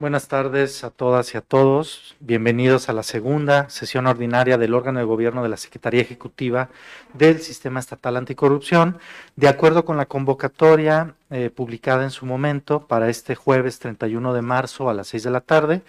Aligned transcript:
Buenas 0.00 0.26
tardes 0.26 0.82
a 0.82 0.90
todas 0.90 1.34
y 1.34 1.36
a 1.36 1.40
todos. 1.40 2.16
Bienvenidos 2.18 2.88
a 2.88 2.92
la 2.92 3.04
segunda 3.04 3.70
sesión 3.70 4.08
ordinaria 4.08 4.58
del 4.58 4.74
órgano 4.74 4.98
de 4.98 5.04
gobierno 5.04 5.44
de 5.44 5.48
la 5.48 5.56
Secretaría 5.56 6.02
Ejecutiva 6.02 6.68
del 7.12 7.38
Sistema 7.38 7.78
Estatal 7.78 8.16
Anticorrupción, 8.16 8.98
de 9.36 9.46
acuerdo 9.46 9.84
con 9.84 9.96
la 9.96 10.06
convocatoria 10.06 11.14
eh, 11.30 11.48
publicada 11.48 12.02
en 12.02 12.10
su 12.10 12.26
momento 12.26 12.88
para 12.88 13.08
este 13.08 13.36
jueves 13.36 13.78
31 13.78 14.34
de 14.34 14.42
marzo 14.42 14.90
a 14.90 14.94
las 14.94 15.06
6 15.06 15.22
de 15.22 15.30
la 15.30 15.40
tarde. 15.40 15.82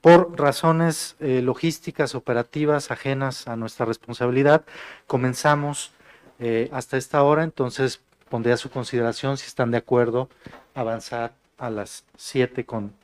Por 0.00 0.36
razones 0.36 1.14
eh, 1.20 1.40
logísticas, 1.40 2.16
operativas, 2.16 2.90
ajenas 2.90 3.46
a 3.46 3.54
nuestra 3.54 3.86
responsabilidad, 3.86 4.64
comenzamos 5.06 5.92
eh, 6.40 6.68
hasta 6.72 6.96
esta 6.96 7.22
hora, 7.22 7.44
entonces 7.44 8.00
pondré 8.28 8.52
a 8.52 8.56
su 8.56 8.68
consideración 8.68 9.36
si 9.36 9.46
están 9.46 9.70
de 9.70 9.78
acuerdo 9.78 10.28
avanzar 10.74 11.34
a 11.56 11.70
las 11.70 12.04
7 12.16 12.64
con 12.64 13.03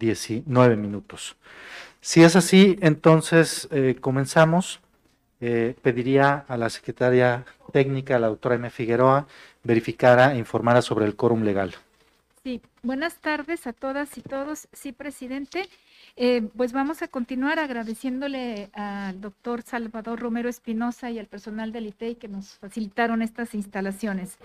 19 0.00 0.74
minutos. 0.76 1.36
Si 2.00 2.24
es 2.24 2.34
así, 2.34 2.76
entonces 2.80 3.68
eh, 3.70 3.96
comenzamos. 4.00 4.80
Eh, 5.42 5.74
pediría 5.80 6.44
a 6.48 6.56
la 6.56 6.68
secretaria 6.68 7.46
técnica, 7.72 8.18
la 8.18 8.26
doctora 8.26 8.56
M. 8.56 8.68
Figueroa, 8.68 9.26
verificara 9.62 10.34
e 10.34 10.38
informara 10.38 10.82
sobre 10.82 11.06
el 11.06 11.16
quórum 11.16 11.44
legal. 11.44 11.74
Sí, 12.42 12.60
buenas 12.82 13.16
tardes 13.16 13.66
a 13.66 13.72
todas 13.72 14.18
y 14.18 14.22
todos. 14.22 14.68
Sí, 14.72 14.92
presidente. 14.92 15.68
Eh, 16.16 16.42
pues 16.56 16.72
vamos 16.72 17.02
a 17.02 17.08
continuar 17.08 17.58
agradeciéndole 17.58 18.70
al 18.72 19.20
doctor 19.20 19.62
Salvador 19.62 20.18
Romero 20.18 20.48
Espinosa 20.48 21.10
y 21.10 21.18
al 21.18 21.26
personal 21.26 21.72
del 21.72 21.86
ITEI 21.86 22.16
que 22.16 22.28
nos 22.28 22.54
facilitaron 22.58 23.22
estas 23.22 23.54
instalaciones. 23.54 24.36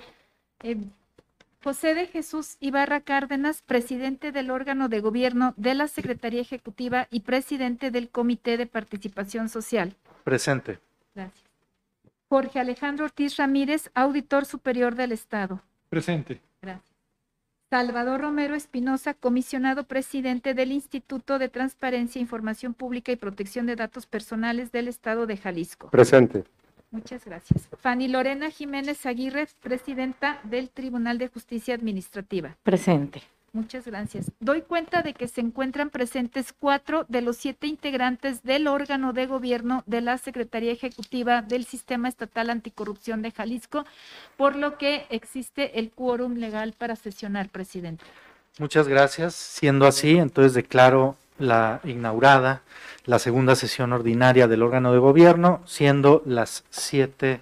José 1.65 1.95
de 1.95 2.05
Jesús 2.05 2.57
Ibarra 2.59 3.01
Cárdenas, 3.01 3.63
presidente 3.63 4.31
del 4.31 4.51
órgano 4.51 4.87
de 4.87 4.99
gobierno 4.99 5.55
de 5.57 5.73
la 5.73 5.87
Secretaría 5.87 6.41
Ejecutiva 6.41 7.07
y 7.09 7.21
presidente 7.21 7.89
del 7.89 8.11
Comité 8.11 8.57
de 8.57 8.67
Participación 8.67 9.49
Social. 9.49 9.95
Presente. 10.23 10.77
Gracias. 11.15 11.43
Jorge 12.29 12.59
Alejandro 12.59 13.05
Ortiz 13.05 13.37
Ramírez, 13.37 13.89
auditor 13.95 14.45
superior 14.45 14.93
del 14.93 15.11
Estado. 15.11 15.59
Presente. 15.89 16.39
Gracias. 16.61 16.95
Salvador 17.71 18.21
Romero 18.21 18.53
Espinosa, 18.53 19.15
comisionado 19.15 19.85
presidente 19.85 20.53
del 20.53 20.71
Instituto 20.71 21.39
de 21.39 21.49
Transparencia, 21.49 22.21
Información 22.21 22.75
Pública 22.75 23.11
y 23.11 23.15
Protección 23.15 23.65
de 23.65 23.75
Datos 23.75 24.05
Personales 24.05 24.71
del 24.71 24.87
Estado 24.87 25.25
de 25.25 25.37
Jalisco. 25.37 25.89
Presente. 25.89 26.43
Muchas 26.95 27.25
gracias. 27.25 27.67
Fanny 27.81 28.07
Lorena 28.07 28.49
Jiménez 28.49 29.05
Aguirre, 29.05 29.49
presidenta 29.61 30.39
del 30.43 30.69
Tribunal 30.69 31.17
de 31.17 31.27
Justicia 31.27 31.75
Administrativa. 31.75 32.55
Presente. 32.63 33.21
Muchas 33.51 33.85
gracias. 33.85 34.31
Doy 34.39 34.61
cuenta 34.61 35.01
de 35.01 35.13
que 35.13 35.27
se 35.27 35.41
encuentran 35.41 35.89
presentes 35.89 36.53
cuatro 36.57 37.05
de 37.09 37.21
los 37.21 37.35
siete 37.35 37.67
integrantes 37.67 38.43
del 38.43 38.67
órgano 38.67 39.11
de 39.11 39.25
gobierno 39.27 39.83
de 39.85 39.99
la 39.99 40.17
Secretaría 40.17 40.71
Ejecutiva 40.71 41.41
del 41.41 41.65
Sistema 41.65 42.07
Estatal 42.07 42.49
Anticorrupción 42.49 43.21
de 43.21 43.31
Jalisco, 43.31 43.85
por 44.37 44.55
lo 44.55 44.77
que 44.77 45.05
existe 45.09 45.77
el 45.79 45.91
quórum 45.91 46.35
legal 46.35 46.73
para 46.77 46.95
sesionar, 46.95 47.49
presidente. 47.49 48.05
Muchas 48.57 48.87
gracias. 48.87 49.35
Siendo 49.35 49.85
así, 49.85 50.17
entonces 50.17 50.53
declaro 50.53 51.17
la 51.37 51.81
inaugurada 51.83 52.61
la 53.05 53.19
segunda 53.19 53.55
sesión 53.55 53.93
ordinaria 53.93 54.47
del 54.47 54.63
órgano 54.63 54.91
de 54.91 54.99
gobierno, 54.99 55.61
siendo 55.65 56.23
las 56.25 56.65
7 56.69 57.41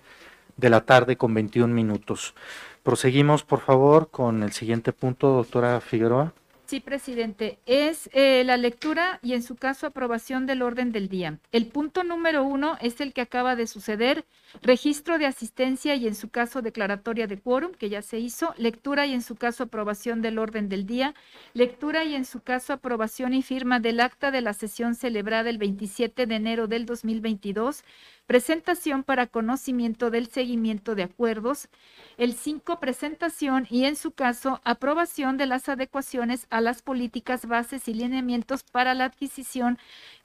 de 0.58 0.69
la 0.69 0.81
tarde 0.81 1.16
con 1.16 1.33
21 1.33 1.73
minutos. 1.73 2.35
Proseguimos, 2.84 3.44
por 3.44 3.62
favor, 3.62 4.09
con 4.12 4.44
el 4.44 4.51
siguiente 4.51 4.91
punto, 4.91 5.29
doctora 5.29 5.79
Figueroa. 5.79 6.34
Sí, 6.73 6.79
presidente. 6.79 7.59
Es 7.67 8.09
eh, 8.13 8.44
la 8.44 8.57
lectura 8.57 9.19
y, 9.22 9.34
en 9.34 9.44
su 9.44 9.56
caso, 9.56 9.85
aprobación 9.85 10.47
del 10.47 10.63
orden 10.63 10.91
del 10.91 11.07
día. 11.07 11.38
El 11.51 11.67
punto 11.67 12.03
número 12.03 12.44
uno 12.44 12.79
es 12.81 13.00
el 13.00 13.13
que 13.13 13.22
acaba 13.22 13.56
de 13.56 13.67
suceder, 13.67 14.25
registro 14.63 15.19
de 15.19 15.28
asistencia 15.28 15.94
y, 15.94 16.07
en 16.07 16.16
su 16.16 16.29
caso, 16.29 16.63
declaratoria 16.63 17.28
de 17.28 17.39
quórum, 17.39 17.73
que 17.73 17.89
ya 17.89 18.01
se 18.01 18.17
hizo, 18.17 18.56
lectura 18.57 19.06
y, 19.06 19.13
en 19.13 19.22
su 19.22 19.35
caso, 19.35 19.66
aprobación 19.66 20.23
del 20.23 20.39
orden 20.39 20.67
del 20.67 20.88
día, 20.88 21.13
lectura 21.53 22.06
y, 22.06 22.16
en 22.16 22.25
su 22.25 22.41
caso, 22.41 22.73
aprobación 22.73 23.35
y 23.35 23.44
firma 23.44 23.79
del 23.79 24.00
acta 24.00 24.31
de 24.31 24.41
la 24.41 24.53
sesión 24.53 24.95
celebrada 24.95 25.51
el 25.51 25.59
27 25.59 26.25
de 26.25 26.35
enero 26.35 26.66
del 26.66 26.88
2022, 26.88 27.84
presentación 28.25 29.03
para 29.03 29.28
conocimiento 29.28 30.09
del 30.09 30.28
seguimiento 30.28 30.95
de 30.95 31.03
acuerdos, 31.03 31.69
el 32.17 32.34
5, 32.34 32.79
presentación 32.79 33.67
y, 33.69 33.85
en 33.85 33.95
su 33.95 34.11
caso, 34.11 34.61
aprobación 34.63 35.38
de 35.38 35.45
las 35.45 35.69
adecuaciones 35.69 36.47
a 36.50 36.61
las 36.61 36.81
políticas, 36.81 37.45
bases 37.45 37.88
y 37.88 37.94
lineamientos 37.94 38.63
para 38.63 38.94
la 38.94 39.06
adquisición, 39.06 39.78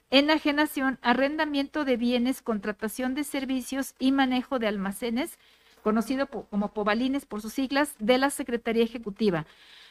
enajenación, 0.09 0.97
arrendamiento 1.01 1.85
de 1.85 1.97
bienes, 1.97 2.41
contratación 2.41 3.15
de 3.15 3.23
servicios 3.23 3.95
y 3.99 4.11
manejo 4.11 4.59
de 4.59 4.67
almacenes, 4.67 5.37
conocido 5.83 6.27
como 6.27 6.73
Pobalines 6.73 7.25
por 7.25 7.41
sus 7.41 7.53
siglas, 7.53 7.95
de 7.99 8.17
la 8.17 8.29
Secretaría 8.29 8.83
Ejecutiva 8.83 9.45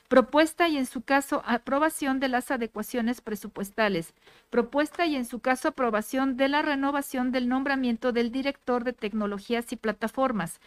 propuesta 0.08 0.69
y 0.69 0.78
en 0.78 0.86
su 0.86 1.02
caso 1.02 1.42
aprobación 1.44 2.19
de 2.19 2.28
las 2.28 2.50
adecuaciones 2.50 3.20
presupuestales, 3.20 4.14
propuesta 4.50 5.06
y 5.06 5.16
en 5.16 5.26
su 5.26 5.41
caso 5.41 5.69
aprobación 5.69 6.36
de 6.36 6.48
la 6.48 6.62
renovación 6.62 7.30
del 7.30 7.48
nombramiento 7.48 8.12
del 8.12 8.32
director 8.32 8.84
de 8.84 8.94
tecnologías 8.94 9.70
y 9.72 9.76
plataformas, 9.76 10.60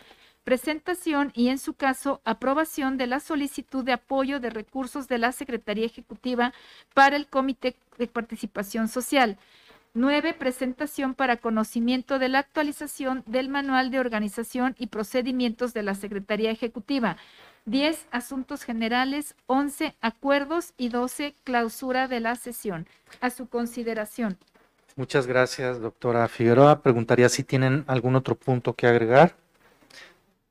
presentación 0.43 1.31
y 1.33 1.49
en 1.49 1.57
su 1.57 1.73
caso 1.73 2.21
aprobación 2.23 2.97
de 2.97 3.07
la 3.07 3.19
solicitud 3.19 3.83
de 3.83 3.93
apoyo 3.93 4.39
de 4.39 4.51
recursos 4.51 5.07
de 5.07 5.17
la 5.17 5.31
Secretaría 5.31 5.85
Ejecutiva 5.85 6.53
para 6.93 7.15
el 7.15 7.27
Comité 7.27 7.75
de 7.97 8.07
Participación 8.07 8.87
Social. 8.87 9.37
Nueve, 9.93 10.33
presentación 10.33 11.15
para 11.15 11.35
conocimiento 11.35 12.17
de 12.17 12.29
la 12.29 12.39
actualización 12.39 13.23
del 13.25 13.49
Manual 13.49 13.91
de 13.91 13.99
Organización 13.99 14.73
y 14.79 14.87
Procedimientos 14.87 15.73
de 15.73 15.83
la 15.83 15.95
Secretaría 15.95 16.49
Ejecutiva. 16.49 17.17
10 17.65 18.07
asuntos 18.11 18.63
generales, 18.63 19.35
11 19.47 19.95
acuerdos 20.01 20.73
y 20.77 20.89
12 20.89 21.35
clausura 21.43 22.07
de 22.07 22.19
la 22.19 22.35
sesión. 22.35 22.87
A 23.19 23.29
su 23.29 23.47
consideración. 23.47 24.37
Muchas 24.95 25.27
gracias, 25.27 25.79
doctora 25.79 26.27
Figueroa. 26.27 26.81
Preguntaría 26.81 27.29
si 27.29 27.43
tienen 27.43 27.83
algún 27.87 28.15
otro 28.15 28.35
punto 28.35 28.73
que 28.73 28.87
agregar. 28.87 29.35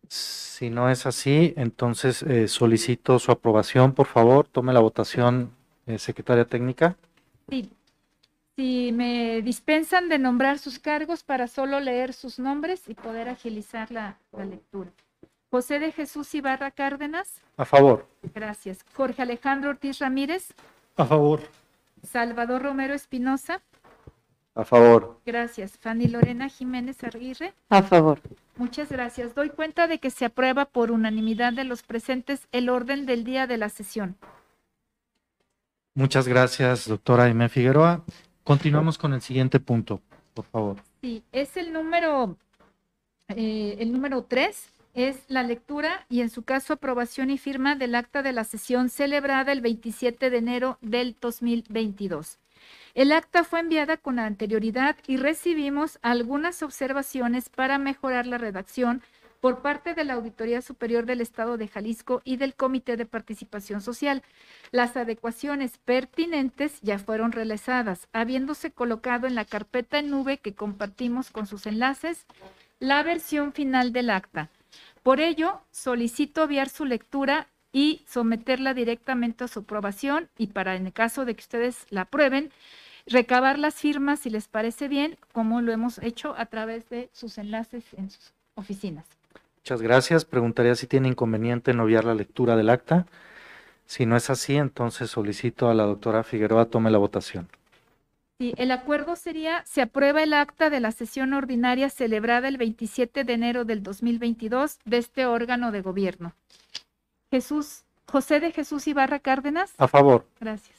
Si 0.08 0.70
no 0.70 0.90
es 0.90 1.06
así, 1.06 1.54
entonces 1.56 2.22
eh, 2.22 2.48
solicito 2.48 3.18
su 3.18 3.32
aprobación, 3.32 3.92
por 3.92 4.06
favor. 4.06 4.46
Tome 4.46 4.72
la 4.72 4.80
votación, 4.80 5.50
eh, 5.86 5.98
secretaria 5.98 6.44
técnica. 6.44 6.96
Sí. 7.48 7.70
Si 8.56 8.92
me 8.92 9.40
dispensan 9.42 10.08
de 10.08 10.18
nombrar 10.18 10.58
sus 10.58 10.78
cargos 10.78 11.22
para 11.22 11.48
solo 11.48 11.80
leer 11.80 12.12
sus 12.12 12.38
nombres 12.38 12.88
y 12.88 12.94
poder 12.94 13.28
agilizar 13.28 13.90
la 13.90 14.18
lectura. 14.36 14.90
José 15.50 15.80
de 15.80 15.90
Jesús 15.90 16.32
Ibarra 16.34 16.70
Cárdenas. 16.70 17.40
A 17.56 17.64
favor. 17.64 18.06
Gracias. 18.34 18.84
Jorge 18.94 19.22
Alejandro 19.22 19.70
Ortiz 19.70 19.98
Ramírez. 19.98 20.54
A 20.96 21.04
favor. 21.04 21.40
Salvador 22.04 22.62
Romero 22.62 22.94
Espinosa. 22.94 23.60
A 24.54 24.64
favor. 24.64 25.20
Gracias. 25.26 25.76
Fanny 25.78 26.06
Lorena 26.06 26.48
Jiménez 26.48 27.02
Aguirre. 27.02 27.52
A 27.68 27.82
favor. 27.82 28.20
Muchas 28.56 28.90
gracias. 28.92 29.34
Doy 29.34 29.50
cuenta 29.50 29.88
de 29.88 29.98
que 29.98 30.10
se 30.10 30.24
aprueba 30.24 30.66
por 30.66 30.92
unanimidad 30.92 31.52
de 31.52 31.64
los 31.64 31.82
presentes 31.82 32.46
el 32.52 32.68
orden 32.68 33.04
del 33.04 33.24
día 33.24 33.48
de 33.48 33.56
la 33.56 33.70
sesión. 33.70 34.16
Muchas 35.94 36.28
gracias, 36.28 36.86
doctora 36.86 37.24
Aime 37.24 37.48
Figueroa. 37.48 38.04
Continuamos 38.44 38.98
con 38.98 39.12
el 39.12 39.20
siguiente 39.20 39.58
punto, 39.58 40.00
por 40.34 40.44
favor. 40.44 40.76
Sí, 41.00 41.24
es 41.32 41.56
el 41.56 41.72
número, 41.72 42.36
eh, 43.28 43.76
el 43.80 43.92
número 43.92 44.22
tres 44.22 44.70
es 44.94 45.24
la 45.28 45.42
lectura 45.42 46.04
y 46.08 46.20
en 46.20 46.30
su 46.30 46.42
caso 46.42 46.74
aprobación 46.74 47.30
y 47.30 47.38
firma 47.38 47.76
del 47.76 47.94
acta 47.94 48.22
de 48.22 48.32
la 48.32 48.44
sesión 48.44 48.88
celebrada 48.88 49.52
el 49.52 49.60
27 49.60 50.30
de 50.30 50.36
enero 50.36 50.78
del 50.80 51.16
2022. 51.20 52.38
El 52.94 53.12
acta 53.12 53.44
fue 53.44 53.60
enviada 53.60 53.96
con 53.96 54.18
anterioridad 54.18 54.96
y 55.06 55.16
recibimos 55.16 55.98
algunas 56.02 56.62
observaciones 56.62 57.48
para 57.48 57.78
mejorar 57.78 58.26
la 58.26 58.38
redacción 58.38 59.02
por 59.40 59.62
parte 59.62 59.94
de 59.94 60.04
la 60.04 60.14
Auditoría 60.14 60.60
Superior 60.60 61.06
del 61.06 61.22
Estado 61.22 61.56
de 61.56 61.68
Jalisco 61.68 62.20
y 62.24 62.36
del 62.36 62.54
Comité 62.54 62.96
de 62.96 63.06
Participación 63.06 63.80
Social. 63.80 64.22
Las 64.70 64.96
adecuaciones 64.96 65.78
pertinentes 65.78 66.78
ya 66.82 66.98
fueron 66.98 67.32
realizadas, 67.32 68.08
habiéndose 68.12 68.70
colocado 68.70 69.26
en 69.26 69.34
la 69.34 69.46
carpeta 69.46 69.98
en 69.98 70.10
nube 70.10 70.38
que 70.38 70.54
compartimos 70.54 71.30
con 71.30 71.46
sus 71.46 71.66
enlaces 71.66 72.26
la 72.80 73.02
versión 73.02 73.52
final 73.52 73.92
del 73.92 74.10
acta 74.10 74.50
por 75.02 75.20
ello, 75.20 75.60
solicito 75.70 76.42
enviar 76.44 76.68
su 76.68 76.84
lectura 76.84 77.48
y 77.72 78.02
someterla 78.06 78.74
directamente 78.74 79.44
a 79.44 79.48
su 79.48 79.60
aprobación 79.60 80.28
y 80.36 80.48
para 80.48 80.76
en 80.76 80.86
el 80.86 80.92
caso 80.92 81.24
de 81.24 81.34
que 81.34 81.40
ustedes 81.40 81.86
la 81.90 82.02
aprueben, 82.02 82.50
recabar 83.06 83.58
las 83.58 83.74
firmas 83.76 84.20
si 84.20 84.30
les 84.30 84.48
parece 84.48 84.88
bien, 84.88 85.16
como 85.32 85.60
lo 85.60 85.72
hemos 85.72 85.98
hecho 85.98 86.34
a 86.36 86.46
través 86.46 86.88
de 86.88 87.10
sus 87.12 87.38
enlaces 87.38 87.84
en 87.96 88.10
sus 88.10 88.32
oficinas. 88.54 89.06
Muchas 89.58 89.82
gracias. 89.82 90.24
Preguntaría 90.24 90.74
si 90.74 90.86
tiene 90.86 91.08
inconveniente 91.08 91.70
en 91.70 91.80
obviar 91.80 92.04
la 92.04 92.14
lectura 92.14 92.56
del 92.56 92.70
acta. 92.70 93.06
Si 93.86 94.06
no 94.06 94.16
es 94.16 94.30
así, 94.30 94.56
entonces 94.56 95.10
solicito 95.10 95.68
a 95.68 95.74
la 95.74 95.84
doctora 95.84 96.22
Figueroa 96.22 96.66
tome 96.66 96.90
la 96.90 96.98
votación. 96.98 97.48
Sí, 98.40 98.54
el 98.56 98.70
acuerdo 98.70 99.16
sería, 99.16 99.62
se 99.66 99.82
aprueba 99.82 100.22
el 100.22 100.32
acta 100.32 100.70
de 100.70 100.80
la 100.80 100.92
sesión 100.92 101.34
ordinaria 101.34 101.90
celebrada 101.90 102.48
el 102.48 102.56
27 102.56 103.22
de 103.22 103.32
enero 103.34 103.66
del 103.66 103.82
2022 103.82 104.78
de 104.86 104.96
este 104.96 105.26
órgano 105.26 105.72
de 105.72 105.82
gobierno. 105.82 106.32
Jesús, 107.30 107.84
José 108.06 108.40
de 108.40 108.50
Jesús 108.50 108.88
Ibarra 108.88 109.18
Cárdenas. 109.18 109.74
A 109.76 109.88
favor. 109.88 110.26
Gracias. 110.40 110.78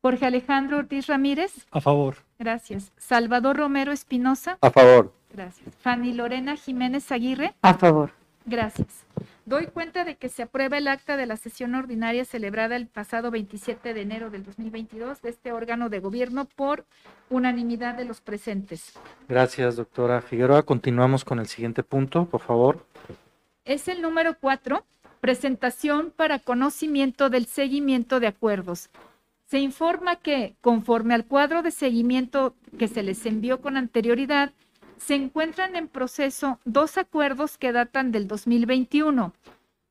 Jorge 0.00 0.24
Alejandro 0.24 0.78
Ortiz 0.78 1.06
Ramírez. 1.06 1.66
A 1.72 1.82
favor. 1.82 2.16
Gracias. 2.38 2.90
Salvador 2.96 3.58
Romero 3.58 3.92
Espinosa. 3.92 4.56
A 4.62 4.70
favor. 4.70 5.12
Gracias. 5.30 5.74
Fanny 5.74 6.14
Lorena 6.14 6.56
Jiménez 6.56 7.12
Aguirre. 7.12 7.52
A 7.60 7.74
favor. 7.74 8.12
Gracias. 8.46 9.04
Doy 9.46 9.66
cuenta 9.66 10.04
de 10.04 10.16
que 10.16 10.28
se 10.28 10.42
aprueba 10.42 10.78
el 10.78 10.88
acta 10.88 11.16
de 11.16 11.26
la 11.26 11.36
sesión 11.36 11.74
ordinaria 11.74 12.24
celebrada 12.24 12.76
el 12.76 12.86
pasado 12.86 13.30
27 13.30 13.92
de 13.94 14.00
enero 14.00 14.30
del 14.30 14.44
2022 14.44 15.20
de 15.22 15.30
este 15.30 15.52
órgano 15.52 15.88
de 15.88 16.00
gobierno 16.00 16.46
por 16.46 16.86
unanimidad 17.30 17.94
de 17.94 18.04
los 18.04 18.20
presentes. 18.20 18.94
Gracias, 19.28 19.76
doctora 19.76 20.22
Figueroa. 20.22 20.62
Continuamos 20.62 21.24
con 21.24 21.38
el 21.38 21.46
siguiente 21.46 21.82
punto, 21.82 22.26
por 22.26 22.40
favor. 22.40 22.86
Es 23.64 23.88
el 23.88 24.02
número 24.02 24.36
cuatro, 24.38 24.84
presentación 25.20 26.12
para 26.14 26.38
conocimiento 26.38 27.30
del 27.30 27.46
seguimiento 27.46 28.20
de 28.20 28.26
acuerdos. 28.26 28.90
Se 29.46 29.58
informa 29.58 30.16
que, 30.16 30.56
conforme 30.60 31.14
al 31.14 31.26
cuadro 31.26 31.62
de 31.62 31.70
seguimiento 31.70 32.54
que 32.78 32.88
se 32.88 33.02
les 33.02 33.24
envió 33.26 33.60
con 33.60 33.76
anterioridad, 33.76 34.52
se 34.98 35.14
encuentran 35.14 35.76
en 35.76 35.88
proceso 35.88 36.58
dos 36.64 36.98
acuerdos 36.98 37.58
que 37.58 37.72
datan 37.72 38.12
del 38.12 38.26
2021. 38.28 39.32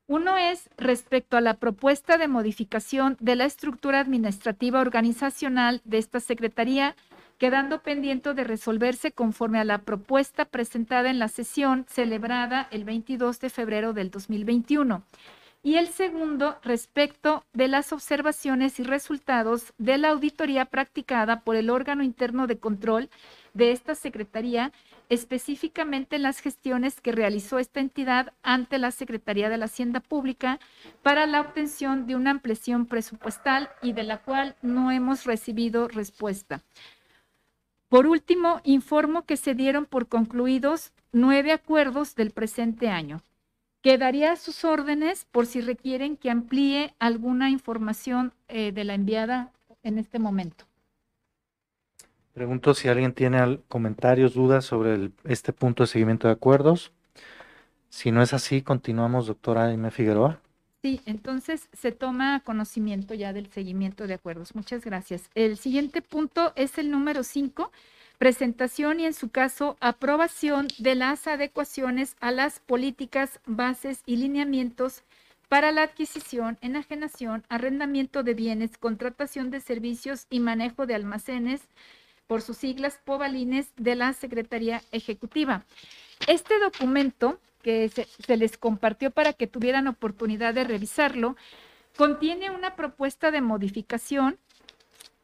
Uno 0.06 0.36
es 0.36 0.68
respecto 0.76 1.36
a 1.36 1.40
la 1.40 1.54
propuesta 1.54 2.18
de 2.18 2.28
modificación 2.28 3.16
de 3.20 3.36
la 3.36 3.46
estructura 3.46 4.00
administrativa 4.00 4.80
organizacional 4.80 5.80
de 5.84 5.98
esta 5.98 6.20
Secretaría, 6.20 6.94
quedando 7.38 7.82
pendiente 7.82 8.34
de 8.34 8.44
resolverse 8.44 9.12
conforme 9.12 9.60
a 9.60 9.64
la 9.64 9.78
propuesta 9.78 10.44
presentada 10.44 11.10
en 11.10 11.18
la 11.18 11.28
sesión 11.28 11.86
celebrada 11.88 12.68
el 12.70 12.84
22 12.84 13.40
de 13.40 13.50
febrero 13.50 13.92
del 13.94 14.10
2021. 14.10 15.02
Y 15.62 15.76
el 15.76 15.88
segundo 15.88 16.58
respecto 16.62 17.42
de 17.54 17.68
las 17.68 17.90
observaciones 17.94 18.78
y 18.78 18.82
resultados 18.82 19.72
de 19.78 19.96
la 19.96 20.10
auditoría 20.10 20.66
practicada 20.66 21.40
por 21.40 21.56
el 21.56 21.70
órgano 21.70 22.02
interno 22.02 22.46
de 22.46 22.58
control 22.58 23.08
de 23.54 23.72
esta 23.72 23.94
Secretaría 23.94 24.72
específicamente 25.08 26.16
en 26.16 26.22
las 26.22 26.40
gestiones 26.40 27.00
que 27.00 27.12
realizó 27.12 27.58
esta 27.58 27.80
entidad 27.80 28.32
ante 28.42 28.78
la 28.78 28.90
Secretaría 28.90 29.48
de 29.48 29.58
la 29.58 29.66
Hacienda 29.66 30.00
Pública 30.00 30.58
para 31.02 31.26
la 31.26 31.40
obtención 31.40 32.06
de 32.06 32.16
una 32.16 32.30
ampliación 32.30 32.86
presupuestal 32.86 33.70
y 33.82 33.92
de 33.92 34.02
la 34.02 34.18
cual 34.18 34.56
no 34.62 34.90
hemos 34.90 35.24
recibido 35.24 35.88
respuesta. 35.88 36.62
Por 37.88 38.06
último, 38.06 38.60
informo 38.64 39.24
que 39.24 39.36
se 39.36 39.54
dieron 39.54 39.86
por 39.86 40.08
concluidos 40.08 40.92
nueve 41.12 41.52
acuerdos 41.52 42.14
del 42.14 42.30
presente 42.30 42.88
año. 42.88 43.22
Quedaría 43.82 44.32
a 44.32 44.36
sus 44.36 44.64
órdenes 44.64 45.26
por 45.30 45.46
si 45.46 45.60
requieren 45.60 46.16
que 46.16 46.30
amplíe 46.30 46.94
alguna 46.98 47.50
información 47.50 48.32
eh, 48.48 48.72
de 48.72 48.84
la 48.84 48.94
enviada 48.94 49.52
en 49.82 49.98
este 49.98 50.18
momento. 50.18 50.64
Pregunto 52.34 52.74
si 52.74 52.88
alguien 52.88 53.12
tiene 53.12 53.60
comentarios, 53.68 54.34
dudas 54.34 54.64
sobre 54.64 55.12
este 55.22 55.52
punto 55.52 55.84
de 55.84 55.86
seguimiento 55.86 56.26
de 56.26 56.34
acuerdos. 56.34 56.92
Si 57.90 58.10
no 58.10 58.22
es 58.22 58.34
así, 58.34 58.60
continuamos, 58.60 59.28
doctora 59.28 59.66
Aime 59.66 59.92
Figueroa. 59.92 60.40
Sí, 60.82 61.00
entonces 61.06 61.68
se 61.72 61.92
toma 61.92 62.40
conocimiento 62.40 63.14
ya 63.14 63.32
del 63.32 63.46
seguimiento 63.52 64.08
de 64.08 64.14
acuerdos. 64.14 64.56
Muchas 64.56 64.84
gracias. 64.84 65.30
El 65.36 65.56
siguiente 65.56 66.02
punto 66.02 66.52
es 66.56 66.76
el 66.76 66.90
número 66.90 67.22
cinco, 67.22 67.70
presentación 68.18 68.98
y 68.98 69.06
en 69.06 69.14
su 69.14 69.30
caso 69.30 69.76
aprobación 69.80 70.66
de 70.78 70.96
las 70.96 71.28
adecuaciones 71.28 72.16
a 72.20 72.32
las 72.32 72.58
políticas, 72.58 73.40
bases 73.46 74.02
y 74.06 74.16
lineamientos 74.16 75.04
para 75.48 75.70
la 75.70 75.84
adquisición, 75.84 76.58
enajenación, 76.62 77.44
arrendamiento 77.48 78.24
de 78.24 78.34
bienes, 78.34 78.76
contratación 78.76 79.52
de 79.52 79.60
servicios 79.60 80.26
y 80.30 80.40
manejo 80.40 80.84
de 80.84 80.96
almacenes, 80.96 81.62
por 82.26 82.42
sus 82.42 82.56
siglas 82.56 83.00
POVALINES 83.04 83.72
de 83.76 83.94
la 83.94 84.12
Secretaría 84.12 84.82
Ejecutiva. 84.92 85.64
Este 86.26 86.58
documento 86.58 87.38
que 87.62 87.88
se, 87.88 88.04
se 88.04 88.36
les 88.36 88.58
compartió 88.58 89.10
para 89.10 89.32
que 89.32 89.46
tuvieran 89.46 89.88
oportunidad 89.88 90.54
de 90.54 90.64
revisarlo, 90.64 91.36
contiene 91.96 92.50
una 92.50 92.76
propuesta 92.76 93.30
de 93.30 93.40
modificación 93.40 94.38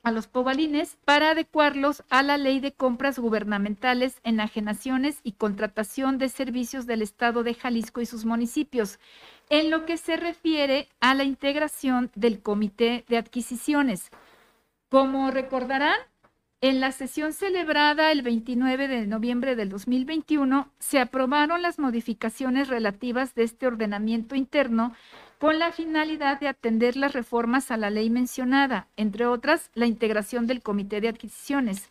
a 0.03 0.11
los 0.11 0.27
pobalines 0.27 0.97
para 1.05 1.31
adecuarlos 1.31 2.03
a 2.09 2.23
la 2.23 2.39
ley 2.39 2.61
de 2.61 2.73
compras 2.73 3.19
gubernamentales, 3.19 4.21
enajenaciones 4.25 5.21
y 5.23 5.33
contratación 5.33 6.19
de 6.19 6.29
servicios 6.29 6.87
del 6.87 7.03
Estado 7.03 7.43
de 7.43 7.55
Jalisco 7.55 8.01
y 8.01 8.07
sus 8.07 8.25
municipios, 8.25 8.99
en 9.51 9.71
lo 9.71 9.85
que 9.85 9.99
se 9.99 10.17
refiere 10.17 10.89
a 11.01 11.15
la 11.15 11.25
integración 11.25 12.11
del 12.15 12.41
Comité 12.41 13.05
de 13.09 13.19
Adquisiciones. 13.19 14.11
Como 14.89 15.31
recordarán, 15.31 15.99
en 16.63 16.81
la 16.81 16.93
sesión 16.93 17.33
celebrada 17.33 18.13
el 18.13 18.21
29 18.23 18.87
de 18.87 19.07
noviembre 19.07 19.57
del 19.57 19.71
2021, 19.71 20.71
se 20.79 20.99
aprobaron 20.99 21.63
las 21.63 21.79
modificaciones 21.79 22.69
relativas 22.69 23.35
de 23.35 23.45
este 23.45 23.67
ordenamiento 23.67 24.35
interno 24.35 24.95
con 25.39 25.59
la 25.59 25.73
finalidad 25.73 26.39
de 26.39 26.49
atender 26.49 26.97
las 26.97 27.15
reformas 27.15 27.71
a 27.71 27.79
la 27.79 27.89
ley 27.89 28.11
mencionada, 28.11 28.89
entre 28.99 29.25
otras, 29.25 29.71
la 29.73 29.87
integración 29.87 30.47
del 30.47 30.61
Comité 30.61 31.01
de 31.01 31.09
Adquisiciones. 31.09 31.89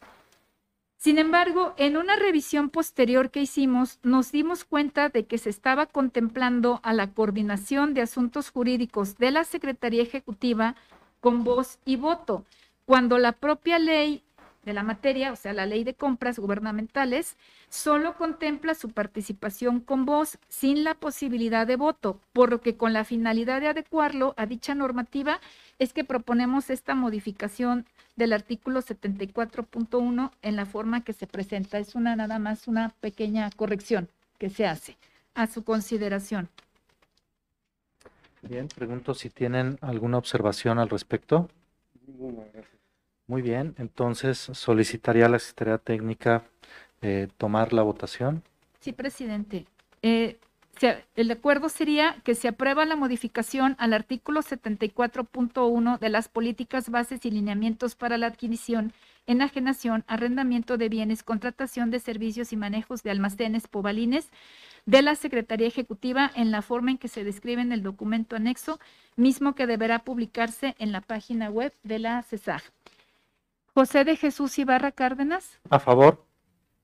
Sin 0.97 1.17
embargo, 1.17 1.73
en 1.77 1.97
una 1.97 2.15
revisión 2.15 2.69
posterior 2.69 3.31
que 3.31 3.41
hicimos, 3.41 3.97
nos 4.03 4.31
dimos 4.31 4.65
cuenta 4.65 5.09
de 5.09 5.25
que 5.25 5.39
se 5.39 5.49
estaba 5.49 5.87
contemplando 5.87 6.79
a 6.83 6.93
la 6.93 7.11
coordinación 7.11 7.95
de 7.95 8.01
asuntos 8.01 8.51
jurídicos 8.51 9.17
de 9.17 9.31
la 9.31 9.45
Secretaría 9.45 10.03
Ejecutiva 10.03 10.75
con 11.21 11.43
voz 11.43 11.79
y 11.85 11.95
voto, 11.95 12.45
cuando 12.85 13.17
la 13.17 13.31
propia 13.31 13.79
ley 13.79 14.23
de 14.63 14.73
la 14.73 14.83
materia, 14.83 15.31
o 15.31 15.35
sea, 15.35 15.53
la 15.53 15.65
ley 15.65 15.83
de 15.83 15.93
compras 15.93 16.37
gubernamentales, 16.37 17.37
solo 17.69 18.15
contempla 18.15 18.75
su 18.75 18.89
participación 18.89 19.79
con 19.79 20.05
voz 20.05 20.37
sin 20.47 20.83
la 20.83 20.95
posibilidad 20.95 21.65
de 21.65 21.75
voto, 21.75 22.19
por 22.33 22.49
lo 22.49 22.61
que 22.61 22.75
con 22.75 22.93
la 22.93 23.05
finalidad 23.05 23.61
de 23.61 23.67
adecuarlo 23.67 24.33
a 24.37 24.45
dicha 24.45 24.75
normativa 24.75 25.39
es 25.79 25.93
que 25.93 26.03
proponemos 26.03 26.69
esta 26.69 26.93
modificación 26.93 27.85
del 28.15 28.33
artículo 28.33 28.81
74.1 28.81 30.31
en 30.41 30.55
la 30.55 30.65
forma 30.65 31.03
que 31.03 31.13
se 31.13 31.25
presenta. 31.25 31.79
Es 31.79 31.95
una 31.95 32.15
nada 32.15 32.37
más 32.37 32.67
una 32.67 32.89
pequeña 32.99 33.49
corrección 33.55 34.09
que 34.37 34.49
se 34.49 34.67
hace 34.67 34.97
a 35.35 35.47
su 35.47 35.63
consideración. 35.63 36.49
Bien, 38.41 38.67
pregunto 38.67 39.13
si 39.13 39.29
tienen 39.29 39.77
alguna 39.81 40.17
observación 40.17 40.79
al 40.79 40.89
respecto. 40.89 41.49
Muy 43.29 43.43
bien, 43.43 43.75
entonces 43.77 44.39
solicitaría 44.39 45.27
a 45.27 45.29
la 45.29 45.37
Secretaría 45.37 45.77
Técnica 45.77 46.45
eh, 47.03 47.27
tomar 47.37 47.73
la 47.73 47.83
votación. 47.83 48.41
Sí, 48.79 48.91
presidente. 48.91 49.67
Eh, 50.01 50.39
el 51.15 51.29
acuerdo 51.29 51.69
sería 51.69 52.15
que 52.23 52.33
se 52.33 52.47
aprueba 52.47 52.85
la 52.85 52.95
modificación 52.95 53.75
al 53.77 53.93
artículo 53.93 54.41
74.1 54.41 55.99
de 55.99 56.09
las 56.09 56.27
políticas, 56.27 56.89
bases 56.89 57.23
y 57.23 57.29
lineamientos 57.29 57.93
para 57.93 58.17
la 58.17 58.25
adquisición, 58.25 58.93
enajenación, 59.27 60.05
arrendamiento 60.07 60.77
de 60.77 60.89
bienes, 60.89 61.21
contratación 61.21 61.91
de 61.91 61.99
servicios 61.99 62.51
y 62.51 62.57
manejos 62.57 63.03
de 63.03 63.11
almacenes 63.11 63.67
pobalines 63.67 64.31
de 64.87 65.03
la 65.03 65.13
Secretaría 65.13 65.67
Ejecutiva 65.67 66.31
en 66.33 66.49
la 66.49 66.63
forma 66.63 66.89
en 66.89 66.97
que 66.97 67.09
se 67.09 67.23
describe 67.23 67.61
en 67.61 67.73
el 67.73 67.83
documento 67.83 68.35
anexo, 68.35 68.79
mismo 69.17 69.53
que 69.53 69.67
deberá 69.67 69.99
publicarse 69.99 70.75
en 70.79 70.91
la 70.91 71.01
página 71.01 71.51
web 71.51 71.71
de 71.83 71.99
la 71.99 72.23
CESAG. 72.23 72.63
José 73.73 74.03
de 74.03 74.15
Jesús 74.15 74.57
Ibarra 74.59 74.91
Cárdenas, 74.91 75.59
A 75.69 75.79
favor. 75.79 76.25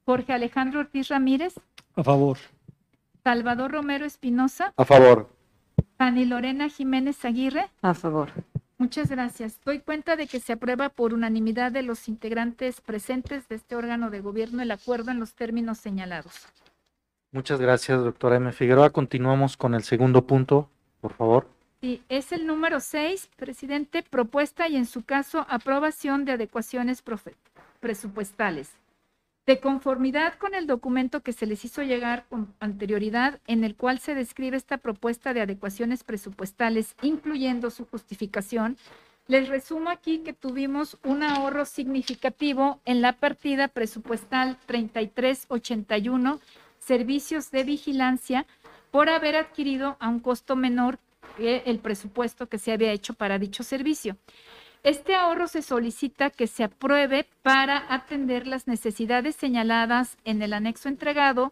Jorge 0.06 0.34
Alejandro 0.34 0.82
Ortiz 0.82 1.08
Ramírez, 1.10 1.56
A 1.96 2.04
favor. 2.04 2.38
Salvador 3.24 3.72
Romero 3.72 4.06
Espinosa, 4.06 4.74
A 4.78 4.86
favor. 4.86 5.30
Fanny 5.98 6.26
Lorena 6.26 6.70
Jiménez 6.70 7.24
Aguirre. 7.26 7.70
A 7.82 7.94
favor. 7.94 8.30
Muchas 8.78 9.10
gracias. 9.10 9.60
Doy 9.64 9.80
cuenta 9.80 10.16
de 10.18 10.28
que 10.28 10.42
se 10.42 10.52
aprueba 10.54 10.90
por 10.90 11.14
unanimidad 11.14 11.72
de 11.72 11.82
los 11.82 12.10
integrantes 12.10 12.82
presentes 12.82 13.48
de 13.48 13.56
este 13.56 13.76
órgano 13.76 14.10
de 14.10 14.20
gobierno 14.20 14.62
el 14.62 14.72
acuerdo 14.72 15.12
en 15.12 15.20
los 15.20 15.34
términos 15.34 15.78
señalados. 15.78 16.46
Muchas 17.32 17.60
gracias, 17.62 18.04
doctora 18.04 18.36
M. 18.36 18.52
Figueroa. 18.52 18.90
Continuamos 18.90 19.56
con 19.56 19.74
el 19.76 19.84
segundo 19.84 20.28
punto, 20.28 20.70
por 21.00 21.14
favor. 21.14 21.48
Es 22.10 22.32
el 22.32 22.48
número 22.48 22.80
seis, 22.80 23.30
presidente, 23.36 24.02
propuesta 24.02 24.68
y 24.68 24.76
en 24.76 24.88
su 24.88 25.04
caso 25.04 25.46
aprobación 25.50 26.26
de 26.26 26.32
adecuaciones 26.32 27.04
presupuestales. 27.80 28.72
De 29.46 29.60
conformidad 29.60 30.34
con 30.40 30.56
el 30.56 30.66
documento 30.66 31.22
que 31.22 31.32
se 31.32 31.46
les 31.46 31.64
hizo 31.64 31.84
llegar 31.84 32.26
con 32.28 32.52
anterioridad, 32.60 33.40
en 33.46 33.64
el 33.64 33.76
cual 33.76 34.00
se 34.00 34.16
describe 34.16 34.58
esta 34.58 34.78
propuesta 34.78 35.36
de 35.36 35.42
adecuaciones 35.42 36.04
presupuestales, 36.04 36.96
incluyendo 37.04 37.70
su 37.70 37.86
justificación, 37.86 38.78
les 39.28 39.48
resumo 39.48 39.92
aquí 39.92 40.20
que 40.20 40.34
tuvimos 40.34 40.98
un 41.04 41.22
ahorro 41.22 41.66
significativo 41.66 42.80
en 42.86 43.02
la 43.02 43.14
partida 43.14 43.68
presupuestal 43.68 44.58
3381, 44.66 46.40
servicios 46.80 47.52
de 47.52 47.64
vigilancia, 47.64 48.48
por 48.90 49.10
haber 49.10 49.36
adquirido 49.36 49.98
a 50.00 50.10
un 50.10 50.20
costo 50.20 50.56
menor 50.56 50.98
el 51.38 51.80
presupuesto 51.80 52.48
que 52.48 52.58
se 52.58 52.72
había 52.72 52.92
hecho 52.92 53.14
para 53.14 53.40
dicho 53.40 53.64
servicio. 53.64 54.18
Este 54.84 55.16
ahorro 55.16 55.48
se 55.48 55.62
solicita 55.62 56.30
que 56.30 56.46
se 56.46 56.64
apruebe 56.64 57.26
para 57.42 57.92
atender 57.94 58.46
las 58.46 58.68
necesidades 58.68 59.36
señaladas 59.36 60.18
en 60.26 60.42
el 60.42 60.54
anexo 60.54 60.90
entregado, 60.90 61.52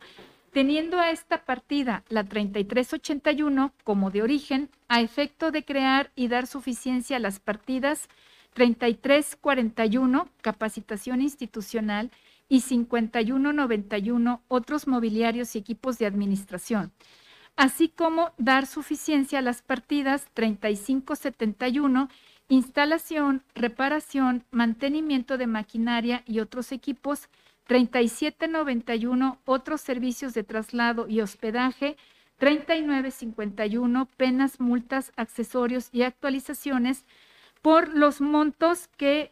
teniendo 0.51 0.99
a 0.99 1.09
esta 1.09 1.43
partida, 1.43 2.03
la 2.09 2.23
3381, 2.23 3.73
como 3.83 4.11
de 4.11 4.21
origen, 4.21 4.69
a 4.87 5.01
efecto 5.01 5.49
de 5.49 5.65
crear 5.65 6.11
y 6.15 6.27
dar 6.27 6.45
suficiencia 6.45 7.17
a 7.17 7.19
las 7.19 7.39
partidas 7.39 8.07
3341, 8.53 10.29
capacitación 10.41 11.21
institucional, 11.21 12.11
y 12.49 12.61
5191, 12.61 14.43
otros 14.47 14.87
mobiliarios 14.87 15.55
y 15.55 15.59
equipos 15.59 15.97
de 15.97 16.05
administración, 16.05 16.91
así 17.55 17.89
como 17.89 18.31
dar 18.37 18.65
suficiencia 18.65 19.39
a 19.39 19.41
las 19.41 19.61
partidas 19.61 20.27
3571, 20.33 22.09
instalación, 22.49 23.43
reparación, 23.55 24.43
mantenimiento 24.51 25.37
de 25.37 25.47
maquinaria 25.47 26.23
y 26.25 26.39
otros 26.39 26.71
equipos, 26.71 27.29
3791, 27.67 29.39
otros 29.45 29.81
servicios 29.81 30.33
de 30.33 30.43
traslado 30.43 31.07
y 31.07 31.21
hospedaje, 31.21 31.95
3951, 32.37 34.07
penas, 34.17 34.59
multas, 34.59 35.13
accesorios 35.15 35.89
y 35.91 36.01
actualizaciones 36.01 37.05
por 37.61 37.87
los 37.95 38.19
montos 38.19 38.89
que 38.97 39.31